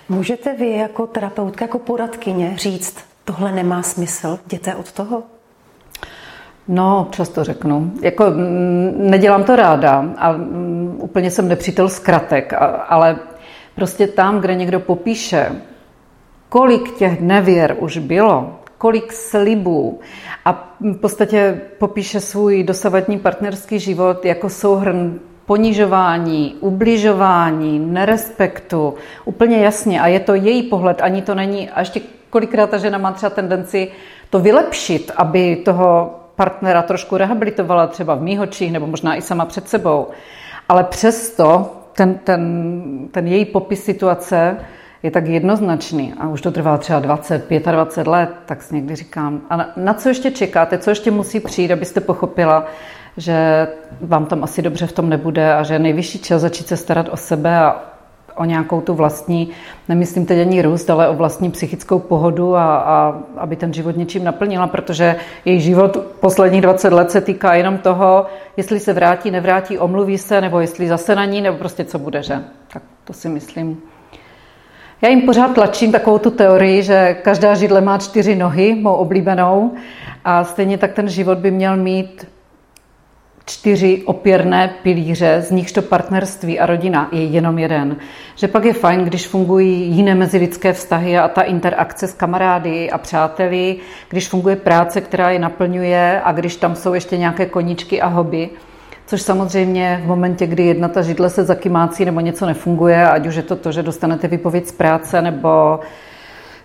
Můžete 0.08 0.54
vy 0.54 0.70
jako 0.70 1.06
terapeutka, 1.06 1.64
jako 1.64 1.78
poradkyně 1.78 2.52
říct, 2.56 2.96
tohle 3.24 3.52
nemá 3.52 3.82
smysl, 3.82 4.38
jděte 4.46 4.74
od 4.74 4.92
toho? 4.92 5.22
No, 6.68 7.08
často 7.10 7.44
řeknu. 7.44 7.92
Jako, 8.02 8.24
nedělám 8.96 9.44
to 9.44 9.56
ráda 9.56 10.04
a 10.16 10.34
úplně 10.96 11.30
jsem 11.30 11.48
nepřítel 11.48 11.88
zkratek, 11.88 12.52
ale 12.88 13.16
Prostě 13.78 14.06
tam, 14.06 14.40
kde 14.40 14.54
někdo 14.54 14.80
popíše, 14.80 15.52
kolik 16.48 16.96
těch 16.96 17.20
nevěr 17.20 17.76
už 17.78 17.98
bylo, 17.98 18.58
kolik 18.78 19.12
slibů 19.12 20.00
a 20.44 20.74
v 20.80 20.96
podstatě 20.96 21.60
popíše 21.78 22.20
svůj 22.20 22.62
dosavadní 22.62 23.18
partnerský 23.18 23.78
život 23.78 24.24
jako 24.24 24.48
souhrn 24.48 25.18
ponižování, 25.46 26.56
ubližování, 26.60 27.78
nerespektu, 27.78 28.94
úplně 29.24 29.58
jasně. 29.58 30.00
A 30.00 30.06
je 30.06 30.20
to 30.20 30.34
její 30.34 30.62
pohled, 30.62 31.02
ani 31.02 31.22
to 31.22 31.34
není, 31.34 31.70
a 31.70 31.80
ještě 31.80 32.00
kolikrát 32.30 32.70
ta 32.70 32.78
žena 32.78 32.98
má 32.98 33.12
třeba 33.12 33.30
tendenci 33.30 33.90
to 34.30 34.38
vylepšit, 34.38 35.10
aby 35.16 35.56
toho 35.56 36.14
partnera 36.36 36.82
trošku 36.82 37.16
rehabilitovala 37.16 37.86
třeba 37.86 38.14
v 38.14 38.22
mých 38.22 38.40
očích, 38.40 38.72
nebo 38.72 38.86
možná 38.86 39.16
i 39.16 39.22
sama 39.22 39.44
před 39.44 39.68
sebou. 39.68 40.06
Ale 40.68 40.84
přesto 40.84 41.77
ten, 41.98 42.14
ten, 42.14 43.08
ten 43.10 43.26
její 43.26 43.44
popis 43.44 43.84
situace 43.84 44.56
je 45.02 45.10
tak 45.10 45.26
jednoznačný 45.26 46.14
a 46.20 46.28
už 46.28 46.40
to 46.40 46.50
trvá 46.50 46.78
třeba 46.78 46.98
20, 46.98 47.50
25 47.50 48.06
let, 48.10 48.30
tak 48.46 48.62
si 48.62 48.74
někdy 48.74 48.96
říkám, 48.96 49.40
a 49.50 49.56
na, 49.56 49.72
na 49.76 49.94
co 49.94 50.08
ještě 50.08 50.30
čekáte, 50.30 50.78
co 50.78 50.90
ještě 50.90 51.10
musí 51.10 51.40
přijít, 51.40 51.70
abyste 51.70 52.00
pochopila, 52.00 52.66
že 53.16 53.68
vám 54.00 54.26
tam 54.26 54.44
asi 54.44 54.62
dobře 54.62 54.86
v 54.86 54.92
tom 54.92 55.08
nebude 55.08 55.54
a 55.54 55.62
že 55.62 55.74
je 55.74 55.78
nejvyšší 55.78 56.18
čas 56.18 56.40
začít 56.42 56.68
se 56.68 56.76
starat 56.76 57.08
o 57.10 57.16
sebe 57.16 57.58
a 57.58 57.82
o 58.38 58.44
nějakou 58.44 58.80
tu 58.80 58.94
vlastní, 58.94 59.48
nemyslím 59.88 60.26
teď 60.26 60.40
ani 60.40 60.62
růst, 60.62 60.90
ale 60.90 61.08
o 61.08 61.14
vlastní 61.14 61.50
psychickou 61.50 61.98
pohodu 61.98 62.56
a, 62.56 62.76
a 62.76 63.18
aby 63.36 63.56
ten 63.56 63.72
život 63.72 63.96
něčím 63.96 64.24
naplnila, 64.24 64.66
protože 64.66 65.16
její 65.44 65.60
život 65.60 65.96
posledních 66.20 66.60
20 66.60 66.92
let 66.92 67.10
se 67.10 67.20
týká 67.20 67.54
jenom 67.54 67.78
toho, 67.78 68.26
jestli 68.56 68.80
se 68.80 68.92
vrátí, 68.92 69.30
nevrátí, 69.30 69.78
omluví 69.78 70.18
se, 70.18 70.40
nebo 70.40 70.60
jestli 70.60 70.88
zase 70.88 71.14
na 71.14 71.24
ní, 71.24 71.40
nebo 71.40 71.58
prostě 71.58 71.84
co 71.84 71.98
bude, 71.98 72.22
že? 72.22 72.44
Tak 72.72 72.82
to 73.04 73.12
si 73.12 73.28
myslím. 73.28 73.80
Já 75.02 75.08
jim 75.08 75.22
pořád 75.22 75.54
tlačím 75.54 75.92
takovou 75.92 76.18
tu 76.18 76.30
teorii, 76.30 76.82
že 76.82 77.14
každá 77.22 77.54
židle 77.54 77.80
má 77.80 77.98
čtyři 77.98 78.36
nohy, 78.36 78.74
mou 78.74 78.94
oblíbenou, 78.94 79.72
a 80.24 80.44
stejně 80.44 80.78
tak 80.78 80.92
ten 80.92 81.08
život 81.08 81.38
by 81.38 81.50
měl 81.50 81.76
mít 81.76 82.26
čtyři 83.48 84.02
opěrné 84.04 84.70
pilíře, 84.82 85.42
z 85.42 85.50
nichž 85.50 85.72
to 85.72 85.82
partnerství 85.82 86.60
a 86.60 86.66
rodina 86.66 87.08
je 87.12 87.24
jenom 87.24 87.58
jeden. 87.58 87.96
Že 88.34 88.48
pak 88.48 88.64
je 88.64 88.72
fajn, 88.72 89.04
když 89.04 89.26
fungují 89.26 89.82
jiné 89.82 90.14
mezilidské 90.14 90.72
vztahy 90.72 91.18
a 91.18 91.28
ta 91.28 91.42
interakce 91.42 92.06
s 92.06 92.14
kamarády 92.14 92.90
a 92.90 92.98
přáteli, 92.98 93.76
když 94.08 94.28
funguje 94.28 94.56
práce, 94.56 95.00
která 95.00 95.30
je 95.30 95.38
naplňuje 95.38 96.20
a 96.24 96.32
když 96.32 96.56
tam 96.56 96.74
jsou 96.74 96.94
ještě 96.94 97.16
nějaké 97.16 97.46
koníčky 97.46 98.02
a 98.02 98.06
hobby. 98.06 98.50
Což 99.06 99.22
samozřejmě 99.22 100.00
v 100.04 100.06
momentě, 100.06 100.46
kdy 100.46 100.62
jedna 100.62 100.88
ta 100.88 101.02
židle 101.02 101.30
se 101.30 101.44
zakymácí 101.44 102.04
nebo 102.04 102.20
něco 102.20 102.46
nefunguje, 102.46 103.08
ať 103.08 103.26
už 103.26 103.34
je 103.34 103.42
to 103.42 103.56
to, 103.56 103.72
že 103.72 103.82
dostanete 103.82 104.28
vypověď 104.28 104.66
z 104.66 104.72
práce 104.72 105.22
nebo 105.22 105.80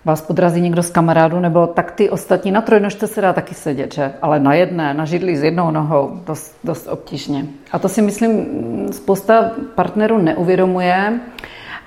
vás 0.04 0.20
podrazí 0.20 0.60
někdo 0.60 0.82
z 0.82 0.90
kamarádu, 0.90 1.40
nebo 1.40 1.66
tak 1.66 1.90
ty 1.90 2.10
ostatní 2.10 2.50
na 2.50 2.60
trojnožce 2.60 3.06
se 3.06 3.20
dá 3.20 3.32
taky 3.32 3.54
sedět, 3.54 3.94
že? 3.94 4.12
Ale 4.22 4.40
na 4.40 4.54
jedné, 4.54 4.94
na 4.94 5.04
židli 5.04 5.36
s 5.36 5.42
jednou 5.42 5.70
nohou, 5.70 6.20
dost, 6.26 6.56
dost 6.64 6.86
obtížně. 6.86 7.46
A 7.72 7.78
to 7.78 7.88
si 7.88 8.02
myslím, 8.02 8.46
spousta 8.92 9.50
partnerů 9.74 10.18
neuvědomuje 10.18 11.20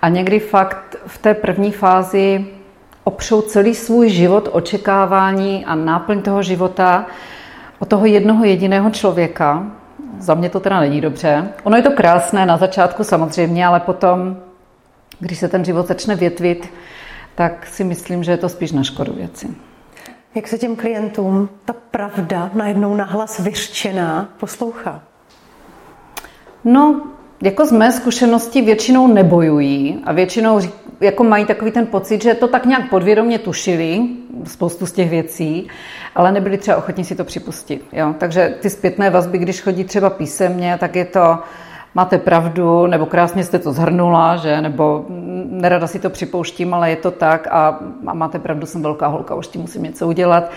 a 0.01 0.09
někdy 0.09 0.39
fakt 0.39 0.95
v 1.05 1.17
té 1.17 1.33
první 1.33 1.71
fázi 1.71 2.45
opřou 3.03 3.41
celý 3.41 3.75
svůj 3.75 4.09
život, 4.09 4.49
očekávání 4.51 5.65
a 5.65 5.75
náplň 5.75 6.21
toho 6.21 6.43
života 6.43 7.05
o 7.79 7.85
toho 7.85 8.05
jednoho 8.05 8.45
jediného 8.45 8.89
člověka. 8.89 9.63
Za 10.19 10.33
mě 10.33 10.49
to 10.49 10.59
teda 10.59 10.79
není 10.79 11.01
dobře. 11.01 11.47
Ono 11.63 11.77
je 11.77 11.83
to 11.83 11.91
krásné 11.91 12.45
na 12.45 12.57
začátku 12.57 13.03
samozřejmě, 13.03 13.65
ale 13.65 13.79
potom, 13.79 14.37
když 15.19 15.39
se 15.39 15.47
ten 15.47 15.65
život 15.65 15.87
začne 15.87 16.15
větvit, 16.15 16.69
tak 17.37 17.67
si 17.67 17.83
myslím, 17.83 18.23
že 18.23 18.31
je 18.31 18.37
to 18.37 18.49
spíš 18.49 18.71
na 18.71 18.83
škodu 18.83 19.13
věci. 19.13 19.47
Jak 20.35 20.47
se 20.47 20.57
těm 20.57 20.75
klientům 20.75 21.49
ta 21.65 21.73
pravda 21.73 22.51
najednou 22.53 22.95
nahlas 22.95 23.39
vyřčená 23.39 24.29
poslouchá? 24.39 25.03
No, 26.63 27.01
jako 27.41 27.65
z 27.65 27.71
mé 27.71 27.91
zkušenosti 27.91 28.61
většinou 28.61 29.07
nebojují 29.07 30.01
a 30.03 30.13
většinou 30.13 30.59
jako 31.01 31.23
mají 31.23 31.45
takový 31.45 31.71
ten 31.71 31.85
pocit, 31.85 32.23
že 32.23 32.33
to 32.33 32.47
tak 32.47 32.65
nějak 32.65 32.89
podvědomě 32.89 33.39
tušili, 33.39 34.01
spoustu 34.43 34.85
z 34.85 34.91
těch 34.91 35.09
věcí, 35.09 35.67
ale 36.15 36.31
nebyli 36.31 36.57
třeba 36.57 36.77
ochotní 36.77 37.05
si 37.05 37.15
to 37.15 37.23
připustit. 37.23 37.85
Jo? 37.91 38.15
Takže 38.17 38.55
ty 38.61 38.69
zpětné 38.69 39.09
vazby, 39.09 39.37
když 39.37 39.61
chodí 39.61 39.83
třeba 39.83 40.09
písemně, 40.09 40.77
tak 40.79 40.95
je 40.95 41.05
to, 41.05 41.39
máte 41.95 42.17
pravdu, 42.17 42.87
nebo 42.87 43.05
krásně 43.05 43.43
jste 43.43 43.59
to 43.59 43.71
zhrnula, 43.71 44.35
že, 44.35 44.61
nebo 44.61 45.05
nerada 45.49 45.87
si 45.87 45.99
to 45.99 46.09
připouštím, 46.09 46.73
ale 46.73 46.89
je 46.89 46.95
to 46.95 47.11
tak 47.11 47.47
a, 47.51 47.79
a 48.07 48.13
máte 48.13 48.39
pravdu, 48.39 48.65
jsem 48.65 48.81
velká 48.81 49.07
holka, 49.07 49.35
už 49.35 49.47
tím 49.47 49.61
musím 49.61 49.83
něco 49.83 50.07
udělat. 50.07 50.51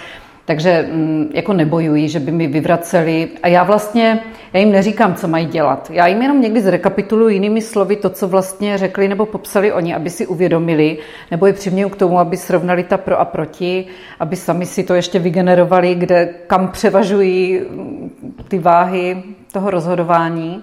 Takže 0.45 0.89
mm, 0.93 1.31
jako 1.35 1.53
nebojují, 1.53 2.09
že 2.09 2.21
by 2.21 2.33
mi 2.33 2.47
vyvraceli. 2.47 3.29
A 3.43 3.49
já 3.49 3.63
vlastně, 3.63 4.21
já 4.53 4.61
jim 4.61 4.73
neříkám, 4.73 5.15
co 5.15 5.29
mají 5.29 5.47
dělat. 5.47 5.91
Já 5.91 6.07
jim 6.07 6.23
jenom 6.23 6.41
někdy 6.41 6.61
zrekapituluji 6.61 7.35
jinými 7.35 7.63
slovy 7.63 7.97
to, 7.97 8.11
co 8.11 8.29
vlastně 8.29 8.79
řekli 8.79 9.09
nebo 9.09 9.27
popsali 9.27 9.73
oni, 9.73 9.95
aby 9.95 10.11
si 10.11 10.27
uvědomili, 10.27 10.99
nebo 11.31 11.47
je 11.47 11.53
přiměju 11.53 11.89
k 11.89 11.97
tomu, 11.97 12.19
aby 12.19 12.37
srovnali 12.37 12.85
ta 12.85 12.97
pro 12.97 13.21
a 13.21 13.25
proti, 13.25 13.87
aby 14.21 14.37
sami 14.37 14.67
si 14.67 14.83
to 14.83 14.95
ještě 14.95 15.19
vygenerovali, 15.19 15.95
kde, 15.95 16.35
kam 16.47 16.69
převažují 16.69 17.61
mm, 17.61 18.11
ty 18.49 18.59
váhy 18.59 19.23
toho 19.53 19.71
rozhodování 19.71 20.63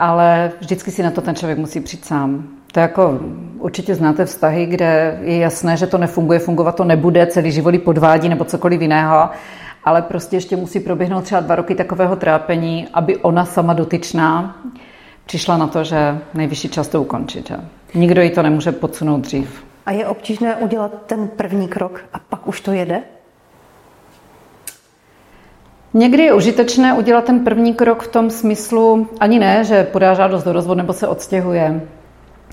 ale 0.00 0.52
vždycky 0.60 0.90
si 0.90 1.02
na 1.02 1.10
to 1.10 1.20
ten 1.20 1.34
člověk 1.34 1.58
musí 1.58 1.80
přijít 1.80 2.04
sám. 2.04 2.44
To 2.72 2.80
jako 2.80 3.20
určitě 3.58 3.94
znáte 3.94 4.24
vztahy, 4.24 4.66
kde 4.66 5.18
je 5.22 5.38
jasné, 5.38 5.76
že 5.76 5.86
to 5.86 5.98
nefunguje, 5.98 6.38
fungovat 6.38 6.76
to 6.76 6.84
nebude, 6.84 7.26
celý 7.26 7.52
život 7.52 7.74
podvádí 7.84 8.28
nebo 8.28 8.44
cokoliv 8.44 8.80
jiného, 8.80 9.28
ale 9.84 10.02
prostě 10.02 10.36
ještě 10.36 10.56
musí 10.56 10.80
proběhnout 10.80 11.24
třeba 11.24 11.40
dva 11.40 11.54
roky 11.54 11.74
takového 11.74 12.16
trápení, 12.16 12.88
aby 12.94 13.16
ona 13.16 13.44
sama 13.44 13.72
dotyčná 13.72 14.56
přišla 15.26 15.56
na 15.56 15.66
to, 15.66 15.84
že 15.84 16.18
nejvyšší 16.34 16.68
čas 16.68 16.88
to 16.88 17.02
ukončit. 17.02 17.48
Že? 17.48 17.56
Nikdo 17.94 18.22
jí 18.22 18.30
to 18.30 18.42
nemůže 18.42 18.72
podsunout 18.72 19.20
dřív. 19.20 19.64
A 19.86 19.92
je 19.92 20.06
obtížné 20.06 20.56
udělat 20.56 20.92
ten 21.06 21.28
první 21.28 21.68
krok 21.68 22.04
a 22.12 22.18
pak 22.18 22.48
už 22.48 22.60
to 22.60 22.72
jede? 22.72 23.02
Někdy 25.94 26.22
je 26.22 26.34
užitečné 26.34 26.94
udělat 26.94 27.24
ten 27.24 27.44
první 27.44 27.74
krok 27.74 28.02
v 28.02 28.08
tom 28.08 28.30
smyslu, 28.30 29.08
ani 29.20 29.38
ne, 29.38 29.64
že 29.64 29.84
podá 29.84 30.14
žádost 30.14 30.44
do 30.44 30.52
rozvodu 30.52 30.78
nebo 30.78 30.92
se 30.92 31.08
odstěhuje, 31.08 31.80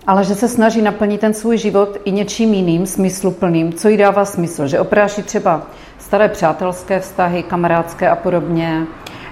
ale 0.08 0.24
že 0.24 0.36
se 0.36 0.48
snaží 0.48 0.82
naplnit 0.82 1.22
ten 1.22 1.34
svůj 1.34 1.58
život 1.58 1.98
i 2.06 2.12
něčím 2.12 2.53
jiným, 2.53 2.86
smysluplným, 2.86 3.74
co 3.74 3.89
jí 3.89 3.98
dává 3.98 4.25
smysl, 4.25 4.67
že 4.67 4.79
opráší 4.79 5.24
třeba 5.24 5.62
staré 5.98 6.29
přátelské 6.29 7.00
vztahy, 7.00 7.44
kamarádské 7.44 8.10
a 8.10 8.15
podobně, 8.15 8.84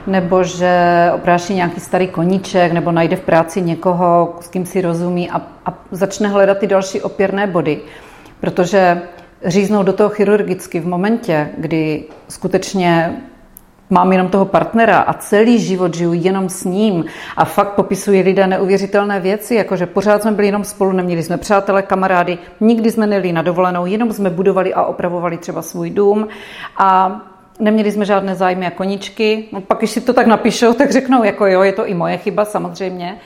nebo 0.07 0.43
že 0.43 0.71
opráší 1.15 1.53
nějaký 1.53 1.79
starý 1.79 2.07
koníček, 2.07 2.71
nebo 2.71 2.91
najde 2.91 3.15
v 3.15 3.21
práci 3.21 3.61
někoho, 3.61 4.35
s 4.41 4.47
kým 4.47 4.65
si 4.65 4.81
rozumí 4.81 5.29
a, 5.29 5.41
a 5.65 5.73
začne 5.91 6.27
hledat 6.27 6.57
ty 6.57 6.67
další 6.67 7.01
opěrné 7.01 7.47
body. 7.47 7.79
Protože 8.39 9.01
říznout 9.45 9.85
do 9.85 9.93
toho 9.93 10.09
chirurgicky 10.09 10.79
v 10.79 10.87
momentě, 10.87 11.49
kdy 11.57 12.03
skutečně 12.29 13.21
mám 13.89 14.11
jenom 14.11 14.27
toho 14.27 14.45
partnera 14.45 14.99
a 14.99 15.13
celý 15.13 15.59
život 15.59 15.95
žiju 15.95 16.13
jenom 16.13 16.49
s 16.49 16.63
ním 16.63 17.05
a 17.37 17.45
fakt 17.45 17.73
popisují 17.73 18.21
lidé 18.21 18.47
neuvěřitelné 18.47 19.19
věci, 19.19 19.55
jakože 19.55 19.85
pořád 19.85 20.21
jsme 20.21 20.31
byli 20.31 20.47
jenom 20.47 20.63
spolu, 20.63 20.91
neměli 20.91 21.23
jsme 21.23 21.37
přátele, 21.37 21.81
kamarády, 21.81 22.37
nikdy 22.59 22.91
jsme 22.91 23.07
nejeli 23.07 23.31
na 23.31 23.41
dovolenou, 23.41 23.85
jenom 23.85 24.13
jsme 24.13 24.29
budovali 24.29 24.73
a 24.73 24.83
opravovali 24.83 25.37
třeba 25.37 25.61
svůj 25.61 25.89
dům 25.89 26.27
a 26.77 27.21
neměli 27.59 27.91
jsme 27.91 28.05
žádné 28.05 28.35
zájmy 28.35 28.67
a 28.67 28.71
koničky. 28.71 29.45
No, 29.51 29.61
pak, 29.61 29.77
když 29.77 29.91
si 29.91 30.01
to 30.01 30.13
tak 30.13 30.27
napíšou, 30.27 30.73
tak 30.73 30.91
řeknou, 30.91 31.23
jako 31.23 31.45
jo, 31.45 31.61
je 31.61 31.73
to 31.73 31.85
i 31.85 31.93
moje 31.93 32.17
chyba 32.17 32.45
samozřejmě, 32.45 33.17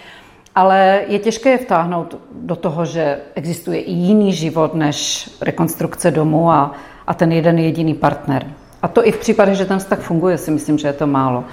ale 0.56 1.02
je 1.08 1.20
těžké 1.20 1.50
je 1.50 1.58
vtáhnout 1.58 2.18
do 2.32 2.56
toho, 2.56 2.86
že 2.86 3.20
existuje 3.36 3.80
i 3.80 3.92
jiný 3.92 4.34
život 4.34 4.74
než 4.74 5.30
rekonstrukce 5.42 6.12
domu 6.12 6.52
a, 6.52 6.72
a 7.08 7.14
ten 7.14 7.32
jeden 7.32 7.60
jediný 7.60 7.94
partner. 7.94 8.46
A 8.82 8.88
to 8.88 9.08
i 9.08 9.12
v 9.12 9.18
případě, 9.18 9.56
že 9.56 9.66
ten 9.66 9.80
vztah 9.80 10.00
funguje, 10.00 10.38
si 10.38 10.52
myslím, 10.52 10.78
že 10.78 10.88
je 10.88 10.94
to 10.94 11.08
málo. 11.08 11.44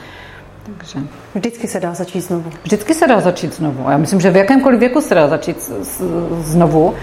Takže. 0.79 0.99
Vždycky 1.35 1.69
se 1.69 1.81
dá 1.81 1.95
začít 1.95 2.21
znovu. 2.21 2.53
Vždycky 2.63 2.95
se 2.95 3.07
dá 3.07 3.21
začít 3.21 3.55
znovu. 3.55 3.91
Já 3.91 3.97
myslím, 3.97 4.21
že 4.21 4.31
v 4.31 4.37
jakémkoliv 4.37 4.81
věku 4.81 5.01
se 5.01 5.15
dá 5.15 5.29
začít 5.29 5.71
znovu, 6.41 6.95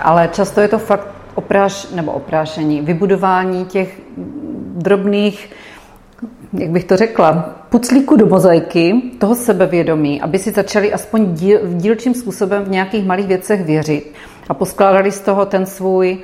ale 0.00 0.28
často 0.32 0.60
je 0.60 0.68
to 0.68 0.78
fakt 0.78 1.06
opráš, 1.34 1.86
nebo 1.94 2.12
oprášení, 2.12 2.80
vybudování 2.80 3.64
těch 3.64 4.00
drobných, 4.74 5.50
jak 6.52 6.70
bych 6.70 6.84
to 6.84 6.96
řekla, 6.96 7.54
puclíků 7.68 8.16
do 8.16 8.26
mozaiky, 8.26 9.02
toho 9.18 9.34
sebevědomí, 9.34 10.20
aby 10.20 10.38
si 10.38 10.50
začali 10.50 10.92
aspoň 10.92 11.34
díl, 11.34 11.60
dílčím 11.64 12.14
způsobem 12.14 12.64
v 12.64 12.70
nějakých 12.70 13.06
malých 13.06 13.26
věcech 13.26 13.64
věřit 13.64 14.12
a 14.48 14.54
poskládali 14.54 15.12
z 15.12 15.20
toho 15.20 15.46
ten 15.46 15.66
svůj 15.66 16.18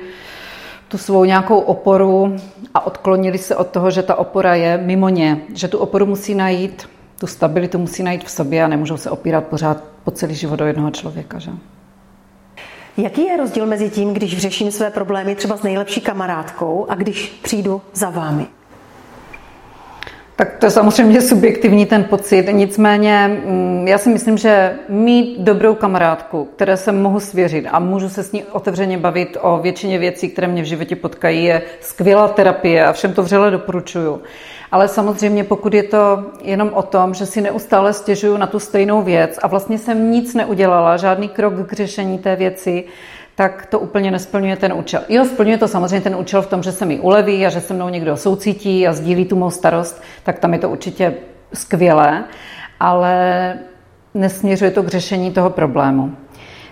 tu 0.87 0.97
svou 0.97 1.23
nějakou 1.23 1.59
oporu 1.59 2.35
a 2.75 2.85
odklonili 2.85 3.37
se 3.37 3.55
od 3.55 3.67
toho, 3.67 3.91
že 3.91 4.03
ta 4.03 4.15
opora 4.15 4.55
je 4.55 4.77
mimo 4.77 5.09
ně, 5.09 5.41
že 5.53 5.67
tu 5.67 5.77
oporu 5.77 6.05
musí 6.05 6.35
najít, 6.35 6.89
tu 7.19 7.27
stabilitu 7.27 7.77
musí 7.77 8.03
najít 8.03 8.23
v 8.23 8.31
sobě 8.31 8.63
a 8.63 8.67
nemůžou 8.67 8.97
se 8.97 9.09
opírat 9.09 9.43
pořád 9.47 9.83
po 10.03 10.11
celý 10.11 10.35
život 10.35 10.55
do 10.55 10.65
jednoho 10.65 10.91
člověka. 10.91 11.39
Že? 11.39 11.51
Jaký 12.97 13.25
je 13.25 13.37
rozdíl 13.37 13.65
mezi 13.65 13.89
tím, 13.89 14.13
když 14.13 14.37
řeším 14.37 14.71
své 14.71 14.89
problémy 14.91 15.35
třeba 15.35 15.57
s 15.57 15.63
nejlepší 15.63 16.01
kamarádkou 16.01 16.85
a 16.89 16.95
když 16.95 17.39
přijdu 17.43 17.81
za 17.93 18.09
vámi? 18.09 18.47
Tak 20.37 20.55
to 20.59 20.65
je 20.65 20.69
samozřejmě 20.69 21.21
subjektivní 21.21 21.85
ten 21.85 22.03
pocit, 22.03 22.47
nicméně 22.51 23.41
mm, 23.45 23.87
já 23.87 23.97
si 23.97 24.09
myslím, 24.09 24.37
že 24.37 24.75
mít 24.89 25.39
dobrou 25.39 25.75
kamarádku, 25.75 26.49
které 26.55 26.77
se 26.77 26.91
mohu 26.91 27.19
svěřit 27.19 27.67
a 27.71 27.79
můžu 27.79 28.09
se 28.09 28.23
s 28.23 28.31
ní 28.31 28.43
otevřeně 28.43 28.97
bavit 28.97 29.37
o 29.41 29.57
většině 29.57 29.99
věcí, 29.99 30.29
které 30.29 30.47
mě 30.47 30.61
v 30.61 30.65
životě 30.65 30.95
potkají, 30.95 31.43
je 31.43 31.61
skvělá 31.81 32.27
terapie 32.27 32.85
a 32.85 32.93
všem 32.93 33.13
to 33.13 33.23
vřele 33.23 33.51
doporučuju. 33.51 34.21
Ale 34.71 34.87
samozřejmě 34.87 35.43
pokud 35.43 35.73
je 35.73 35.83
to 35.83 36.23
jenom 36.41 36.71
o 36.73 36.81
tom, 36.81 37.13
že 37.13 37.25
si 37.25 37.41
neustále 37.41 37.93
stěžuju 37.93 38.37
na 38.37 38.47
tu 38.47 38.59
stejnou 38.59 39.01
věc 39.01 39.39
a 39.43 39.47
vlastně 39.47 39.77
jsem 39.77 40.11
nic 40.11 40.33
neudělala, 40.33 40.97
žádný 40.97 41.29
krok 41.29 41.53
k 41.67 41.73
řešení 41.73 42.19
té 42.19 42.35
věci, 42.35 42.83
tak 43.35 43.65
to 43.65 43.79
úplně 43.79 44.11
nesplňuje 44.11 44.55
ten 44.55 44.73
účel. 44.73 45.01
Jo, 45.09 45.25
splňuje 45.25 45.57
to 45.57 45.67
samozřejmě 45.67 46.01
ten 46.01 46.15
účel 46.15 46.41
v 46.41 46.47
tom, 46.47 46.63
že 46.63 46.71
se 46.71 46.85
mi 46.85 46.99
uleví 46.99 47.45
a 47.45 47.49
že 47.49 47.61
se 47.61 47.73
mnou 47.73 47.89
někdo 47.89 48.17
soucítí 48.17 48.87
a 48.87 48.93
sdílí 48.93 49.25
tu 49.25 49.35
mou 49.35 49.49
starost, 49.49 50.03
tak 50.23 50.39
tam 50.39 50.53
je 50.53 50.59
to 50.59 50.69
určitě 50.69 51.13
skvělé, 51.53 52.23
ale 52.79 53.53
nesměřuje 54.13 54.71
to 54.71 54.83
k 54.83 54.87
řešení 54.87 55.31
toho 55.31 55.49
problému. 55.49 56.15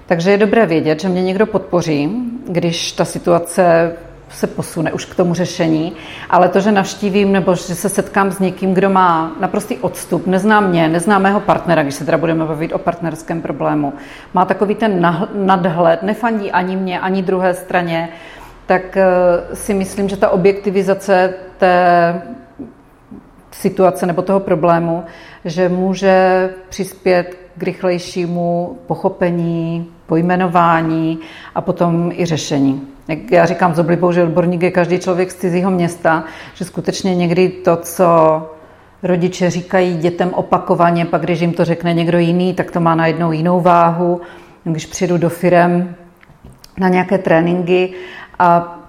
Takže 0.05 0.32
je 0.32 0.38
dobré 0.38 0.65
vědět, 0.65 1.01
že 1.01 1.10
mě 1.10 1.24
někdo 1.24 1.46
podpoří, 1.46 2.10
když 2.48 2.91
ta 2.91 3.05
situace 3.05 3.91
se 4.34 4.48
posune 4.48 4.94
už 4.94 5.06
k 5.06 5.16
tomu 5.16 5.34
řešení, 5.34 5.94
ale 6.30 6.50
to, 6.50 6.60
že 6.60 6.72
navštívím 6.72 7.32
nebo 7.32 7.56
že 7.56 7.75
se 7.75 7.90
setkám 7.90 8.32
s 8.32 8.40
někým, 8.40 8.74
kdo 8.74 8.90
má 8.90 9.36
naprostý 9.40 9.78
odstup, 9.78 10.28
nezná 10.28 10.60
mě, 10.60 10.88
nezná 10.88 11.20
mého 11.20 11.40
partnera, 11.40 11.84
když 11.84 11.96
se 11.96 12.06
teda 12.06 12.18
budeme 12.18 12.46
bavit 12.46 12.74
o 12.74 12.78
partnerském 12.78 13.42
problému, 13.42 13.94
má 14.34 14.46
takový 14.46 14.75
ten 14.75 15.16
nadhled, 15.34 16.04
nefandí 16.04 16.52
ani 16.52 16.75
mě, 16.75 17.00
ani 17.00 17.22
druhé 17.22 17.54
straně, 17.54 18.10
tak 18.66 18.98
eh, 18.98 19.06
si 19.54 19.74
myslím, 19.74 20.10
že 20.10 20.18
ta 20.18 20.30
objektivizace 20.30 21.34
té 21.58 22.22
situace 23.52 24.06
nebo 24.06 24.22
toho 24.22 24.40
problému, 24.40 25.04
že 25.46 25.70
může 25.70 26.50
přispět 26.70 27.38
k 27.58 27.63
rychlejšímu 27.63 28.78
pochopení, 28.88 29.93
pojmenování 30.07 31.19
a 31.55 31.62
potom 31.62 32.12
i 32.15 32.25
řešení. 32.25 32.81
Jak 33.07 33.31
já 33.31 33.45
říkám 33.45 33.75
s 33.75 33.79
oblibou, 33.79 34.12
že 34.12 34.24
odborník 34.24 34.62
je 34.62 34.72
každý 34.72 35.00
člověk 35.00 35.31
z 35.31 35.36
cizího 35.36 35.72
města, 35.72 36.24
že 36.53 36.65
skutečně 36.65 37.15
někdy 37.15 37.50
to, 37.50 37.77
co 37.77 38.05
rodiče 39.03 39.50
říkají 39.50 39.98
dětem 39.98 40.33
opakovaně, 40.33 41.05
pak 41.05 41.22
když 41.22 41.41
jim 41.41 41.53
to 41.53 41.65
řekne 41.65 41.93
někdo 41.93 42.17
jiný, 42.17 42.53
tak 42.53 42.72
to 42.72 42.79
má 42.79 42.95
najednou 42.95 43.31
jinou 43.31 43.62
váhu. 43.62 44.22
Když 44.63 44.86
přijdu 44.86 45.17
do 45.17 45.29
firem 45.29 45.95
na 46.77 46.89
nějaké 46.89 47.17
tréninky 47.17 47.93
a 48.39 48.79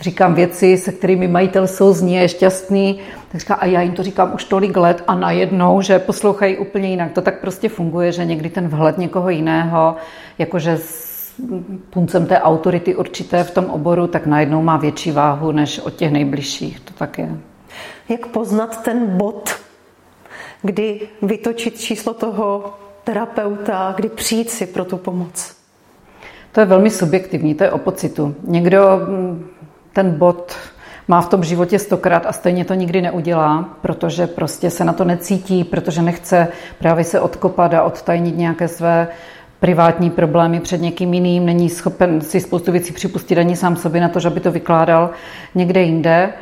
říkám 0.00 0.34
věci, 0.34 0.76
se 0.76 0.92
kterými 0.92 1.28
majitel 1.28 1.66
souzní 1.66 2.14
je 2.14 2.28
šťastný, 2.28 3.00
tak 3.32 3.40
říká, 3.40 3.54
a 3.54 3.66
já 3.66 3.82
jim 3.82 3.92
to 3.92 4.02
říkám 4.02 4.34
už 4.34 4.44
tolik 4.44 4.76
let 4.76 5.04
a 5.06 5.14
najednou, 5.14 5.80
že 5.80 5.98
poslouchají 5.98 6.58
úplně 6.58 6.88
jinak. 6.88 7.12
To 7.12 7.20
tak 7.20 7.40
prostě 7.40 7.68
funguje, 7.68 8.12
že 8.12 8.24
někdy 8.24 8.50
ten 8.50 8.68
vhled 8.68 8.98
někoho 8.98 9.30
jiného, 9.30 9.96
jakože 10.38 10.78
s 10.78 11.14
puncem 11.90 12.26
té 12.26 12.40
autority 12.40 12.94
určité 12.94 13.44
v 13.44 13.50
tom 13.50 13.64
oboru, 13.64 14.06
tak 14.06 14.26
najednou 14.26 14.62
má 14.62 14.76
větší 14.76 15.10
váhu 15.10 15.52
než 15.52 15.78
od 15.78 15.94
těch 15.94 16.12
nejbližších. 16.12 16.80
To 16.80 16.92
tak 16.94 17.18
je. 17.18 17.36
Jak 18.08 18.26
poznat 18.26 18.82
ten 18.82 19.06
bod, 19.06 19.50
kdy 20.62 21.00
vytočit 21.22 21.80
číslo 21.80 22.14
toho 22.14 22.74
terapeuta, 23.04 23.94
kdy 23.96 24.08
přijít 24.08 24.50
si 24.50 24.66
pro 24.66 24.84
tu 24.84 24.96
pomoc? 24.96 25.56
To 26.52 26.60
je 26.60 26.66
velmi 26.66 26.90
subjektivní, 26.90 27.54
to 27.54 27.64
je 27.64 27.70
o 27.70 27.78
pocitu. 27.78 28.34
Někdo 28.42 29.00
mm, 29.08 29.48
ten 29.94 30.10
bod 30.10 30.56
má 31.08 31.20
v 31.20 31.28
tom 31.28 31.44
životě 31.44 31.78
stokrát 31.78 32.26
a 32.26 32.32
stejně 32.32 32.64
to 32.64 32.74
nikdy 32.74 33.02
neudělá, 33.02 33.68
protože 33.80 34.26
prostě 34.26 34.70
se 34.70 34.84
na 34.84 34.92
to 34.92 35.04
necítí, 35.04 35.64
protože 35.64 36.02
nechce 36.02 36.48
právě 36.78 37.04
se 37.04 37.20
odkopat 37.20 37.74
a 37.74 37.82
odtajnit 37.82 38.36
nějaké 38.36 38.68
své 38.68 39.08
privátní 39.60 40.10
problémy 40.10 40.60
před 40.60 40.80
někým 40.80 41.14
jiným, 41.14 41.46
není 41.46 41.70
schopen 41.70 42.20
si 42.20 42.40
spoustu 42.40 42.72
věcí 42.72 42.92
připustit 42.92 43.38
ani 43.38 43.56
sám 43.56 43.76
sobě 43.76 44.00
na 44.00 44.08
to, 44.08 44.20
že 44.20 44.30
by 44.30 44.40
to 44.40 44.52
vykládal 44.52 45.10
někde 45.54 45.82
jinde. 45.82 46.32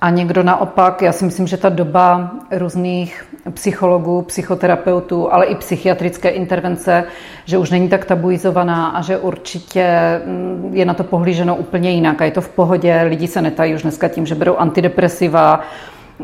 A 0.00 0.10
někdo 0.10 0.42
naopak, 0.42 1.02
já 1.02 1.12
si 1.12 1.24
myslím, 1.24 1.46
že 1.46 1.56
ta 1.56 1.68
doba 1.68 2.30
různých 2.50 3.24
psychologů, 3.50 4.22
psychoterapeutů, 4.22 5.32
ale 5.32 5.46
i 5.46 5.54
psychiatrické 5.54 6.28
intervence, 6.28 7.04
že 7.44 7.58
už 7.58 7.70
není 7.70 7.88
tak 7.88 8.04
tabuizovaná 8.04 8.88
a 8.88 9.02
že 9.02 9.18
určitě 9.18 10.20
mm, 10.26 10.70
je 10.72 10.84
na 10.84 10.94
to 10.94 11.04
pohlíženo 11.04 11.56
úplně 11.56 11.90
jinak 11.90 12.22
a 12.22 12.24
je 12.24 12.30
to 12.30 12.40
v 12.40 12.48
pohodě. 12.48 13.02
Lidi 13.02 13.28
se 13.28 13.42
netají 13.42 13.74
už 13.74 13.82
dneska 13.82 14.08
tím, 14.08 14.26
že 14.26 14.34
berou 14.34 14.56
antidepresiva 14.56 15.60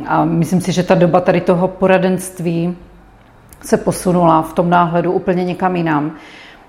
a 0.06 0.24
myslím 0.24 0.60
si, 0.60 0.72
že 0.72 0.82
ta 0.82 0.94
doba 0.94 1.20
tady 1.20 1.40
toho 1.40 1.68
poradenství 1.68 2.76
se 3.62 3.76
posunula 3.76 4.42
v 4.42 4.52
tom 4.52 4.70
náhledu 4.70 5.12
úplně 5.12 5.44
někam 5.44 5.76
jinam. 5.76 6.12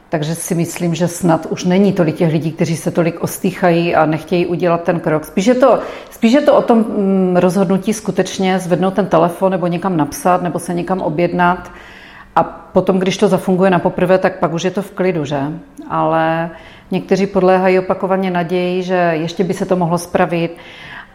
Takže 0.09 0.35
si 0.35 0.55
myslím, 0.55 0.95
že 0.95 1.07
snad 1.07 1.45
už 1.50 1.63
není 1.63 1.93
tolik 1.93 2.15
těch 2.15 2.31
lidí, 2.31 2.51
kteří 2.51 2.77
se 2.77 2.91
tolik 2.91 3.24
ostýchají 3.24 3.95
a 3.95 4.05
nechtějí 4.05 4.45
udělat 4.45 4.83
ten 4.83 5.00
krok. 5.00 5.25
Spíš 5.25 5.45
je 5.45 5.56
to, 5.56 5.80
spíš 6.12 6.34
je 6.34 6.41
to 6.41 6.56
o 6.56 6.62
tom 6.62 6.77
mm, 6.77 7.38
rozhodnutí 7.38 7.93
skutečně 7.93 8.60
zvednout 8.60 8.93
ten 8.93 9.08
telefon 9.08 9.51
nebo 9.51 9.67
někam 9.67 9.97
napsat 9.97 10.41
nebo 10.41 10.60
se 10.60 10.73
někam 10.73 11.01
objednat. 11.01 11.71
A 12.36 12.43
potom, 12.43 12.99
když 12.99 13.17
to 13.17 13.27
zafunguje 13.27 13.69
na 13.69 13.80
poprvé, 13.80 14.17
tak 14.17 14.39
pak 14.39 14.53
už 14.53 14.63
je 14.63 14.71
to 14.71 14.82
v 14.82 14.91
klidu, 14.91 15.25
že? 15.25 15.39
Ale 15.89 16.49
někteří 16.91 17.27
podléhají 17.27 17.80
opakovaně 17.80 18.32
naději, 18.32 18.84
že 18.84 19.12
ještě 19.13 19.43
by 19.43 19.53
se 19.53 19.65
to 19.65 19.75
mohlo 19.75 19.97
spravit 19.97 20.58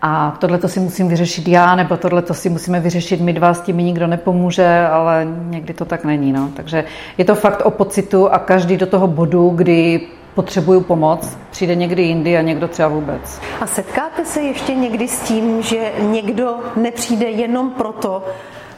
a 0.03 0.37
tohle 0.39 0.59
to 0.59 0.69
si 0.69 0.81
musím 0.81 1.09
vyřešit 1.09 1.49
já, 1.49 1.75
nebo 1.77 1.97
tohle 1.97 2.23
to 2.23 2.35
si 2.35 2.49
musíme 2.49 2.81
vyřešit 2.81 3.21
my 3.21 3.33
dva, 3.33 3.55
s 3.55 3.61
tím 3.61 3.77
mi 3.77 3.83
nikdo 3.83 4.07
nepomůže, 4.07 4.87
ale 4.93 5.27
někdy 5.49 5.75
to 5.75 5.85
tak 5.85 6.05
není. 6.05 6.33
No. 6.33 6.51
Takže 6.57 6.85
je 7.19 7.25
to 7.25 7.35
fakt 7.35 7.61
o 7.61 7.71
pocitu 7.71 8.33
a 8.33 8.39
každý 8.39 8.77
do 8.77 8.87
toho 8.87 9.07
bodu, 9.07 9.51
kdy 9.51 10.01
potřebuju 10.35 10.81
pomoc, 10.81 11.37
přijde 11.51 11.75
někdy 11.75 12.03
jindy 12.03 12.39
a 12.39 12.43
někdo 12.43 12.69
třeba 12.69 12.89
vůbec. 12.89 13.41
A 13.61 13.67
setkáte 13.67 14.25
se 14.25 14.41
ještě 14.41 14.75
někdy 14.75 15.09
s 15.09 15.21
tím, 15.21 15.63
že 15.63 15.93
někdo 16.01 16.55
nepřijde 16.77 17.27
jenom 17.27 17.71
proto, 17.71 18.25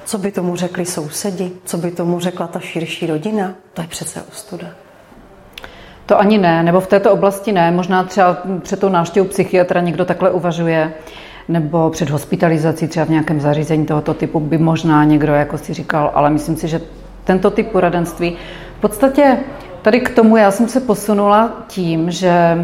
co 0.04 0.18
by 0.18 0.32
tomu 0.32 0.56
řekli 0.56 0.86
sousedi, 0.86 1.52
co 1.64 1.76
by 1.76 1.90
tomu 1.90 2.20
řekla 2.20 2.46
ta 2.46 2.60
širší 2.60 3.06
rodina? 3.06 3.54
To 3.74 3.82
je 3.82 3.88
přece 3.88 4.22
ostuda. 4.32 4.66
To 6.06 6.18
ani 6.20 6.38
ne, 6.38 6.62
nebo 6.62 6.80
v 6.80 6.86
této 6.86 7.12
oblasti 7.12 7.52
ne. 7.52 7.70
Možná 7.70 8.04
třeba 8.04 8.36
před 8.62 8.80
tou 8.80 8.88
návštěvou 8.88 9.28
psychiatra 9.28 9.80
někdo 9.80 10.04
takhle 10.04 10.30
uvažuje, 10.30 10.92
nebo 11.48 11.90
před 11.90 12.10
hospitalizací 12.10 12.88
třeba 12.88 13.06
v 13.06 13.10
nějakém 13.10 13.40
zařízení 13.40 13.86
tohoto 13.86 14.14
typu 14.14 14.40
by 14.40 14.58
možná 14.58 15.04
někdo 15.04 15.32
jako 15.32 15.58
si 15.58 15.74
říkal, 15.74 16.10
ale 16.14 16.30
myslím 16.30 16.56
si, 16.56 16.68
že 16.68 16.80
tento 17.24 17.50
typ 17.50 17.68
poradenství 17.68 18.36
v 18.78 18.80
podstatě 18.80 19.38
tady 19.82 20.00
k 20.00 20.14
tomu 20.14 20.36
já 20.36 20.50
jsem 20.50 20.68
se 20.68 20.80
posunula 20.80 21.52
tím, 21.66 22.10
že 22.10 22.56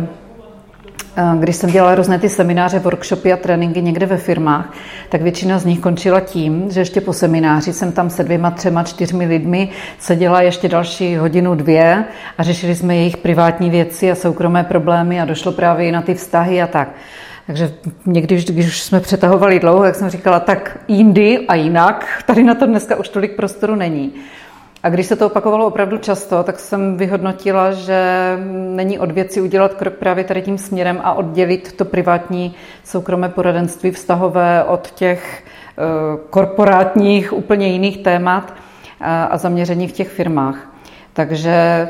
když 1.39 1.57
jsem 1.57 1.71
dělala 1.71 1.95
různé 1.95 2.19
ty 2.19 2.29
semináře, 2.29 2.79
workshopy 2.79 3.33
a 3.33 3.37
tréninky 3.37 3.83
někde 3.83 4.07
ve 4.07 4.17
firmách, 4.17 4.73
tak 5.09 5.23
většina 5.23 5.59
z 5.59 5.65
nich 5.65 5.81
končila 5.81 6.21
tím, 6.21 6.71
že 6.71 6.81
ještě 6.81 7.01
po 7.01 7.13
semináři 7.13 7.73
jsem 7.73 7.93
tam 7.93 8.11
se 8.11 8.25
dvěma, 8.25 8.51
třema, 8.51 8.85
čtyřmi 8.85 9.27
lidmi 9.27 9.69
seděla 9.99 10.43
ještě 10.43 10.69
další 10.69 11.17
hodinu, 11.17 11.55
dvě 11.55 12.05
a 12.39 12.43
řešili 12.43 12.75
jsme 12.75 12.97
jejich 12.97 13.17
privátní 13.17 13.71
věci 13.71 14.11
a 14.11 14.15
soukromé 14.15 14.65
problémy 14.65 15.21
a 15.21 15.25
došlo 15.25 15.53
právě 15.53 15.89
i 15.89 15.93
na 15.93 16.03
ty 16.03 16.15
vztahy 16.15 16.63
a 16.63 16.67
tak. 16.67 16.89
Takže 17.47 17.73
někdy, 18.07 18.45
když 18.49 18.67
už 18.67 18.83
jsme 18.83 19.01
přetahovali 19.01 19.61
dlouho, 19.61 19.85
jak 19.85 19.95
jsem 19.95 20.11
říkala, 20.11 20.41
tak 20.41 20.79
jindy 20.89 21.47
a 21.49 21.55
jinak, 21.55 22.23
tady 22.27 22.43
na 22.43 22.55
to 22.55 22.67
dneska 22.67 22.97
už 22.97 23.09
tolik 23.09 23.37
prostoru 23.37 23.75
není. 23.75 24.13
A 24.83 24.89
když 24.89 25.07
se 25.07 25.17
to 25.17 25.27
opakovalo 25.27 25.67
opravdu 25.67 25.99
často, 25.99 26.43
tak 26.43 26.59
jsem 26.59 26.97
vyhodnotila, 26.97 27.73
že 27.73 28.03
není 28.53 28.99
od 28.99 29.11
věci 29.11 29.41
udělat 29.41 29.75
krok 29.75 29.95
právě 29.95 30.25
tady 30.25 30.43
tím 30.43 30.59
směrem 30.59 31.01
a 31.05 31.13
oddělit 31.13 31.73
to 31.73 31.85
privátní 31.85 32.55
soukromé 32.85 33.29
poradenství 33.29 33.91
vztahové 33.91 34.65
od 34.65 34.91
těch 34.91 35.45
eh, 35.45 35.83
korporátních, 36.31 37.33
úplně 37.33 37.69
jiných 37.69 37.99
témat 37.99 38.55
a 39.01 39.37
zaměření 39.37 39.89
v 39.89 39.93
těch 39.93 40.09
firmách. 40.09 40.73
Takže 41.13 41.89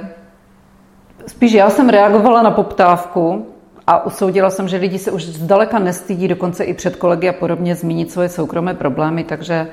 spíš 1.27 1.53
já 1.53 1.71
jsem 1.71 1.89
reagovala 1.89 2.43
na 2.43 2.51
poptávku 2.51 3.47
a 3.87 4.07
usoudila 4.07 4.51
jsem, 4.51 4.69
že 4.69 4.77
lidi 4.77 4.99
se 4.99 5.11
už 5.11 5.25
zdaleka 5.25 5.79
nestydí, 5.79 6.29
dokonce 6.29 6.65
i 6.65 6.75
před 6.75 6.97
kolegy 6.97 7.29
a 7.29 7.33
podobně, 7.33 7.75
zmínit 7.75 8.11
svoje 8.11 8.29
soukromé 8.29 8.75
problémy, 8.75 9.25
takže 9.25 9.69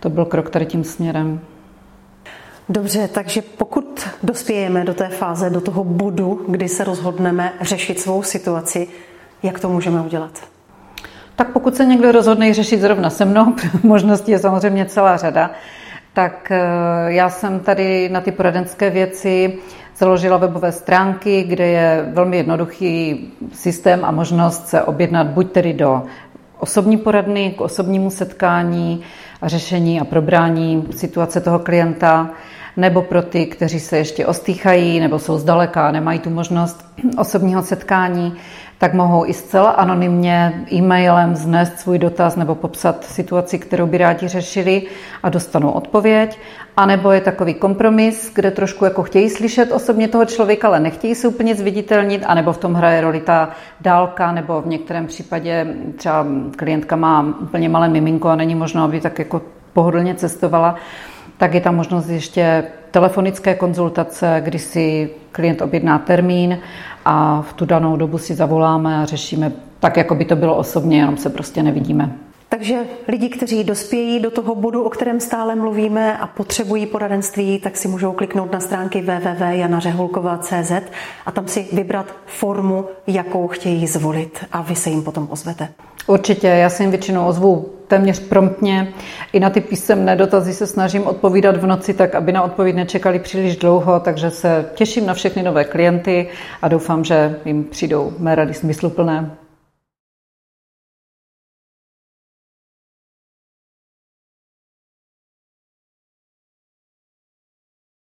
to 0.00 0.10
byl 0.10 0.24
krok 0.24 0.50
tady 0.50 0.66
tím 0.66 0.84
směrem. 0.84 1.40
Dobře, 2.70 3.08
takže 3.08 3.42
pokud 3.42 4.08
dospějeme 4.22 4.84
do 4.84 4.94
té 4.94 5.08
fáze, 5.08 5.50
do 5.50 5.60
toho 5.60 5.84
bodu, 5.84 6.44
kdy 6.48 6.68
se 6.68 6.84
rozhodneme 6.84 7.52
řešit 7.60 8.00
svou 8.00 8.22
situaci, 8.22 8.88
jak 9.42 9.60
to 9.60 9.68
můžeme 9.68 10.00
udělat? 10.00 10.30
Tak 11.36 11.52
pokud 11.52 11.76
se 11.76 11.84
někdo 11.84 12.12
rozhodne 12.12 12.54
řešit 12.54 12.80
zrovna 12.80 13.10
se 13.10 13.24
mnou, 13.24 13.54
možností 13.82 14.30
je 14.30 14.38
samozřejmě 14.38 14.86
celá 14.86 15.16
řada, 15.16 15.50
tak 16.12 16.50
eh, 16.50 16.58
já 17.06 17.30
jsem 17.30 17.60
tady 17.60 18.08
na 18.08 18.20
ty 18.20 18.32
poradenské 18.32 18.90
věci 18.90 19.58
založila 19.96 20.36
webové 20.36 20.72
stránky, 20.72 21.42
kde 21.42 21.66
je 21.66 22.08
velmi 22.12 22.36
jednoduchý 22.36 23.28
systém 23.52 24.04
a 24.04 24.10
možnost 24.10 24.68
se 24.68 24.82
objednat 24.82 25.26
buď 25.26 25.52
tedy 25.52 25.72
do 25.72 26.02
osobní 26.58 26.96
poradny, 26.96 27.54
k 27.58 27.60
osobnímu 27.60 28.10
setkání 28.10 29.02
a 29.42 29.48
řešení 29.48 30.00
a 30.00 30.04
probrání 30.04 30.86
situace 30.90 31.40
toho 31.40 31.58
klienta, 31.58 32.30
nebo 32.76 33.02
pro 33.02 33.22
ty, 33.22 33.46
kteří 33.46 33.80
se 33.80 33.98
ještě 33.98 34.26
ostýchají 34.26 35.00
nebo 35.00 35.18
jsou 35.18 35.38
zdaleka 35.38 35.88
a 35.88 35.92
nemají 35.92 36.18
tu 36.18 36.30
možnost 36.30 36.84
osobního 37.18 37.62
setkání, 37.62 38.34
tak 38.80 38.94
mohou 38.94 39.26
i 39.26 39.32
zcela 39.32 39.70
anonymně 39.70 40.64
e-mailem 40.72 41.36
znést 41.36 41.78
svůj 41.78 41.98
dotaz 41.98 42.36
nebo 42.36 42.54
popsat 42.54 43.04
situaci, 43.04 43.58
kterou 43.58 43.86
by 43.86 43.98
rádi 43.98 44.28
řešili 44.28 44.82
a 45.22 45.28
dostanou 45.28 45.70
odpověď. 45.70 46.38
A 46.76 46.86
nebo 46.86 47.12
je 47.12 47.20
takový 47.20 47.54
kompromis, 47.54 48.32
kde 48.34 48.50
trošku 48.50 48.84
jako 48.84 49.02
chtějí 49.02 49.30
slyšet 49.30 49.72
osobně 49.72 50.08
toho 50.08 50.24
člověka, 50.24 50.68
ale 50.68 50.80
nechtějí 50.80 51.14
se 51.14 51.28
úplně 51.28 51.54
zviditelnit, 51.54 52.22
anebo 52.26 52.52
v 52.52 52.58
tom 52.58 52.74
hraje 52.74 53.00
roli 53.00 53.20
ta 53.20 53.50
dálka, 53.80 54.32
nebo 54.32 54.62
v 54.62 54.66
některém 54.66 55.06
případě 55.06 55.74
třeba 55.96 56.26
klientka 56.56 56.96
má 56.96 57.34
úplně 57.40 57.68
malé 57.68 57.88
miminko 57.88 58.28
a 58.28 58.36
není 58.36 58.54
možno, 58.54 58.84
aby 58.84 59.00
tak 59.00 59.18
jako 59.18 59.42
pohodlně 59.72 60.14
cestovala 60.14 60.76
tak 61.40 61.54
je 61.54 61.60
tam 61.60 61.76
možnost 61.76 62.08
ještě 62.08 62.64
telefonické 62.90 63.54
konzultace, 63.54 64.40
kdy 64.44 64.58
si 64.58 65.10
klient 65.32 65.62
objedná 65.62 65.98
termín 65.98 66.58
a 67.04 67.42
v 67.42 67.52
tu 67.52 67.64
danou 67.64 67.96
dobu 67.96 68.18
si 68.18 68.34
zavoláme 68.34 69.02
a 69.02 69.04
řešíme 69.04 69.52
tak, 69.80 69.96
jako 69.96 70.14
by 70.14 70.24
to 70.24 70.36
bylo 70.36 70.56
osobně, 70.56 70.98
jenom 70.98 71.16
se 71.16 71.30
prostě 71.30 71.62
nevidíme. 71.62 72.10
Takže 72.52 72.78
lidi, 73.08 73.28
kteří 73.28 73.64
dospějí 73.64 74.20
do 74.20 74.30
toho 74.30 74.54
bodu, 74.54 74.82
o 74.82 74.90
kterém 74.90 75.20
stále 75.20 75.54
mluvíme 75.54 76.18
a 76.18 76.26
potřebují 76.26 76.86
poradenství, 76.86 77.58
tak 77.58 77.76
si 77.76 77.88
můžou 77.88 78.12
kliknout 78.12 78.52
na 78.52 78.60
stránky 78.60 79.00
www.janařehulkova.cz 79.02 80.72
a 81.26 81.30
tam 81.32 81.48
si 81.48 81.66
vybrat 81.72 82.06
formu, 82.26 82.84
jakou 83.06 83.48
chtějí 83.48 83.86
zvolit 83.86 84.44
a 84.52 84.62
vy 84.62 84.74
se 84.74 84.90
jim 84.90 85.02
potom 85.02 85.28
ozvete. 85.30 85.68
Určitě, 86.06 86.46
já 86.46 86.70
se 86.70 86.82
jim 86.82 86.90
většinou 86.90 87.26
ozvu 87.26 87.68
téměř 87.86 88.20
promptně. 88.20 88.92
I 89.32 89.40
na 89.40 89.50
ty 89.50 89.60
písemné 89.60 90.16
dotazy 90.16 90.54
se 90.54 90.66
snažím 90.66 91.06
odpovídat 91.06 91.56
v 91.56 91.66
noci, 91.66 91.94
tak 91.94 92.14
aby 92.14 92.32
na 92.32 92.42
odpověď 92.42 92.76
nečekali 92.76 93.18
příliš 93.18 93.56
dlouho, 93.56 94.00
takže 94.00 94.30
se 94.30 94.70
těším 94.74 95.06
na 95.06 95.14
všechny 95.14 95.42
nové 95.42 95.64
klienty 95.64 96.28
a 96.62 96.68
doufám, 96.68 97.04
že 97.04 97.36
jim 97.44 97.64
přijdou 97.64 98.12
mé 98.18 98.34
rady 98.34 98.54
smysluplné. 98.54 99.30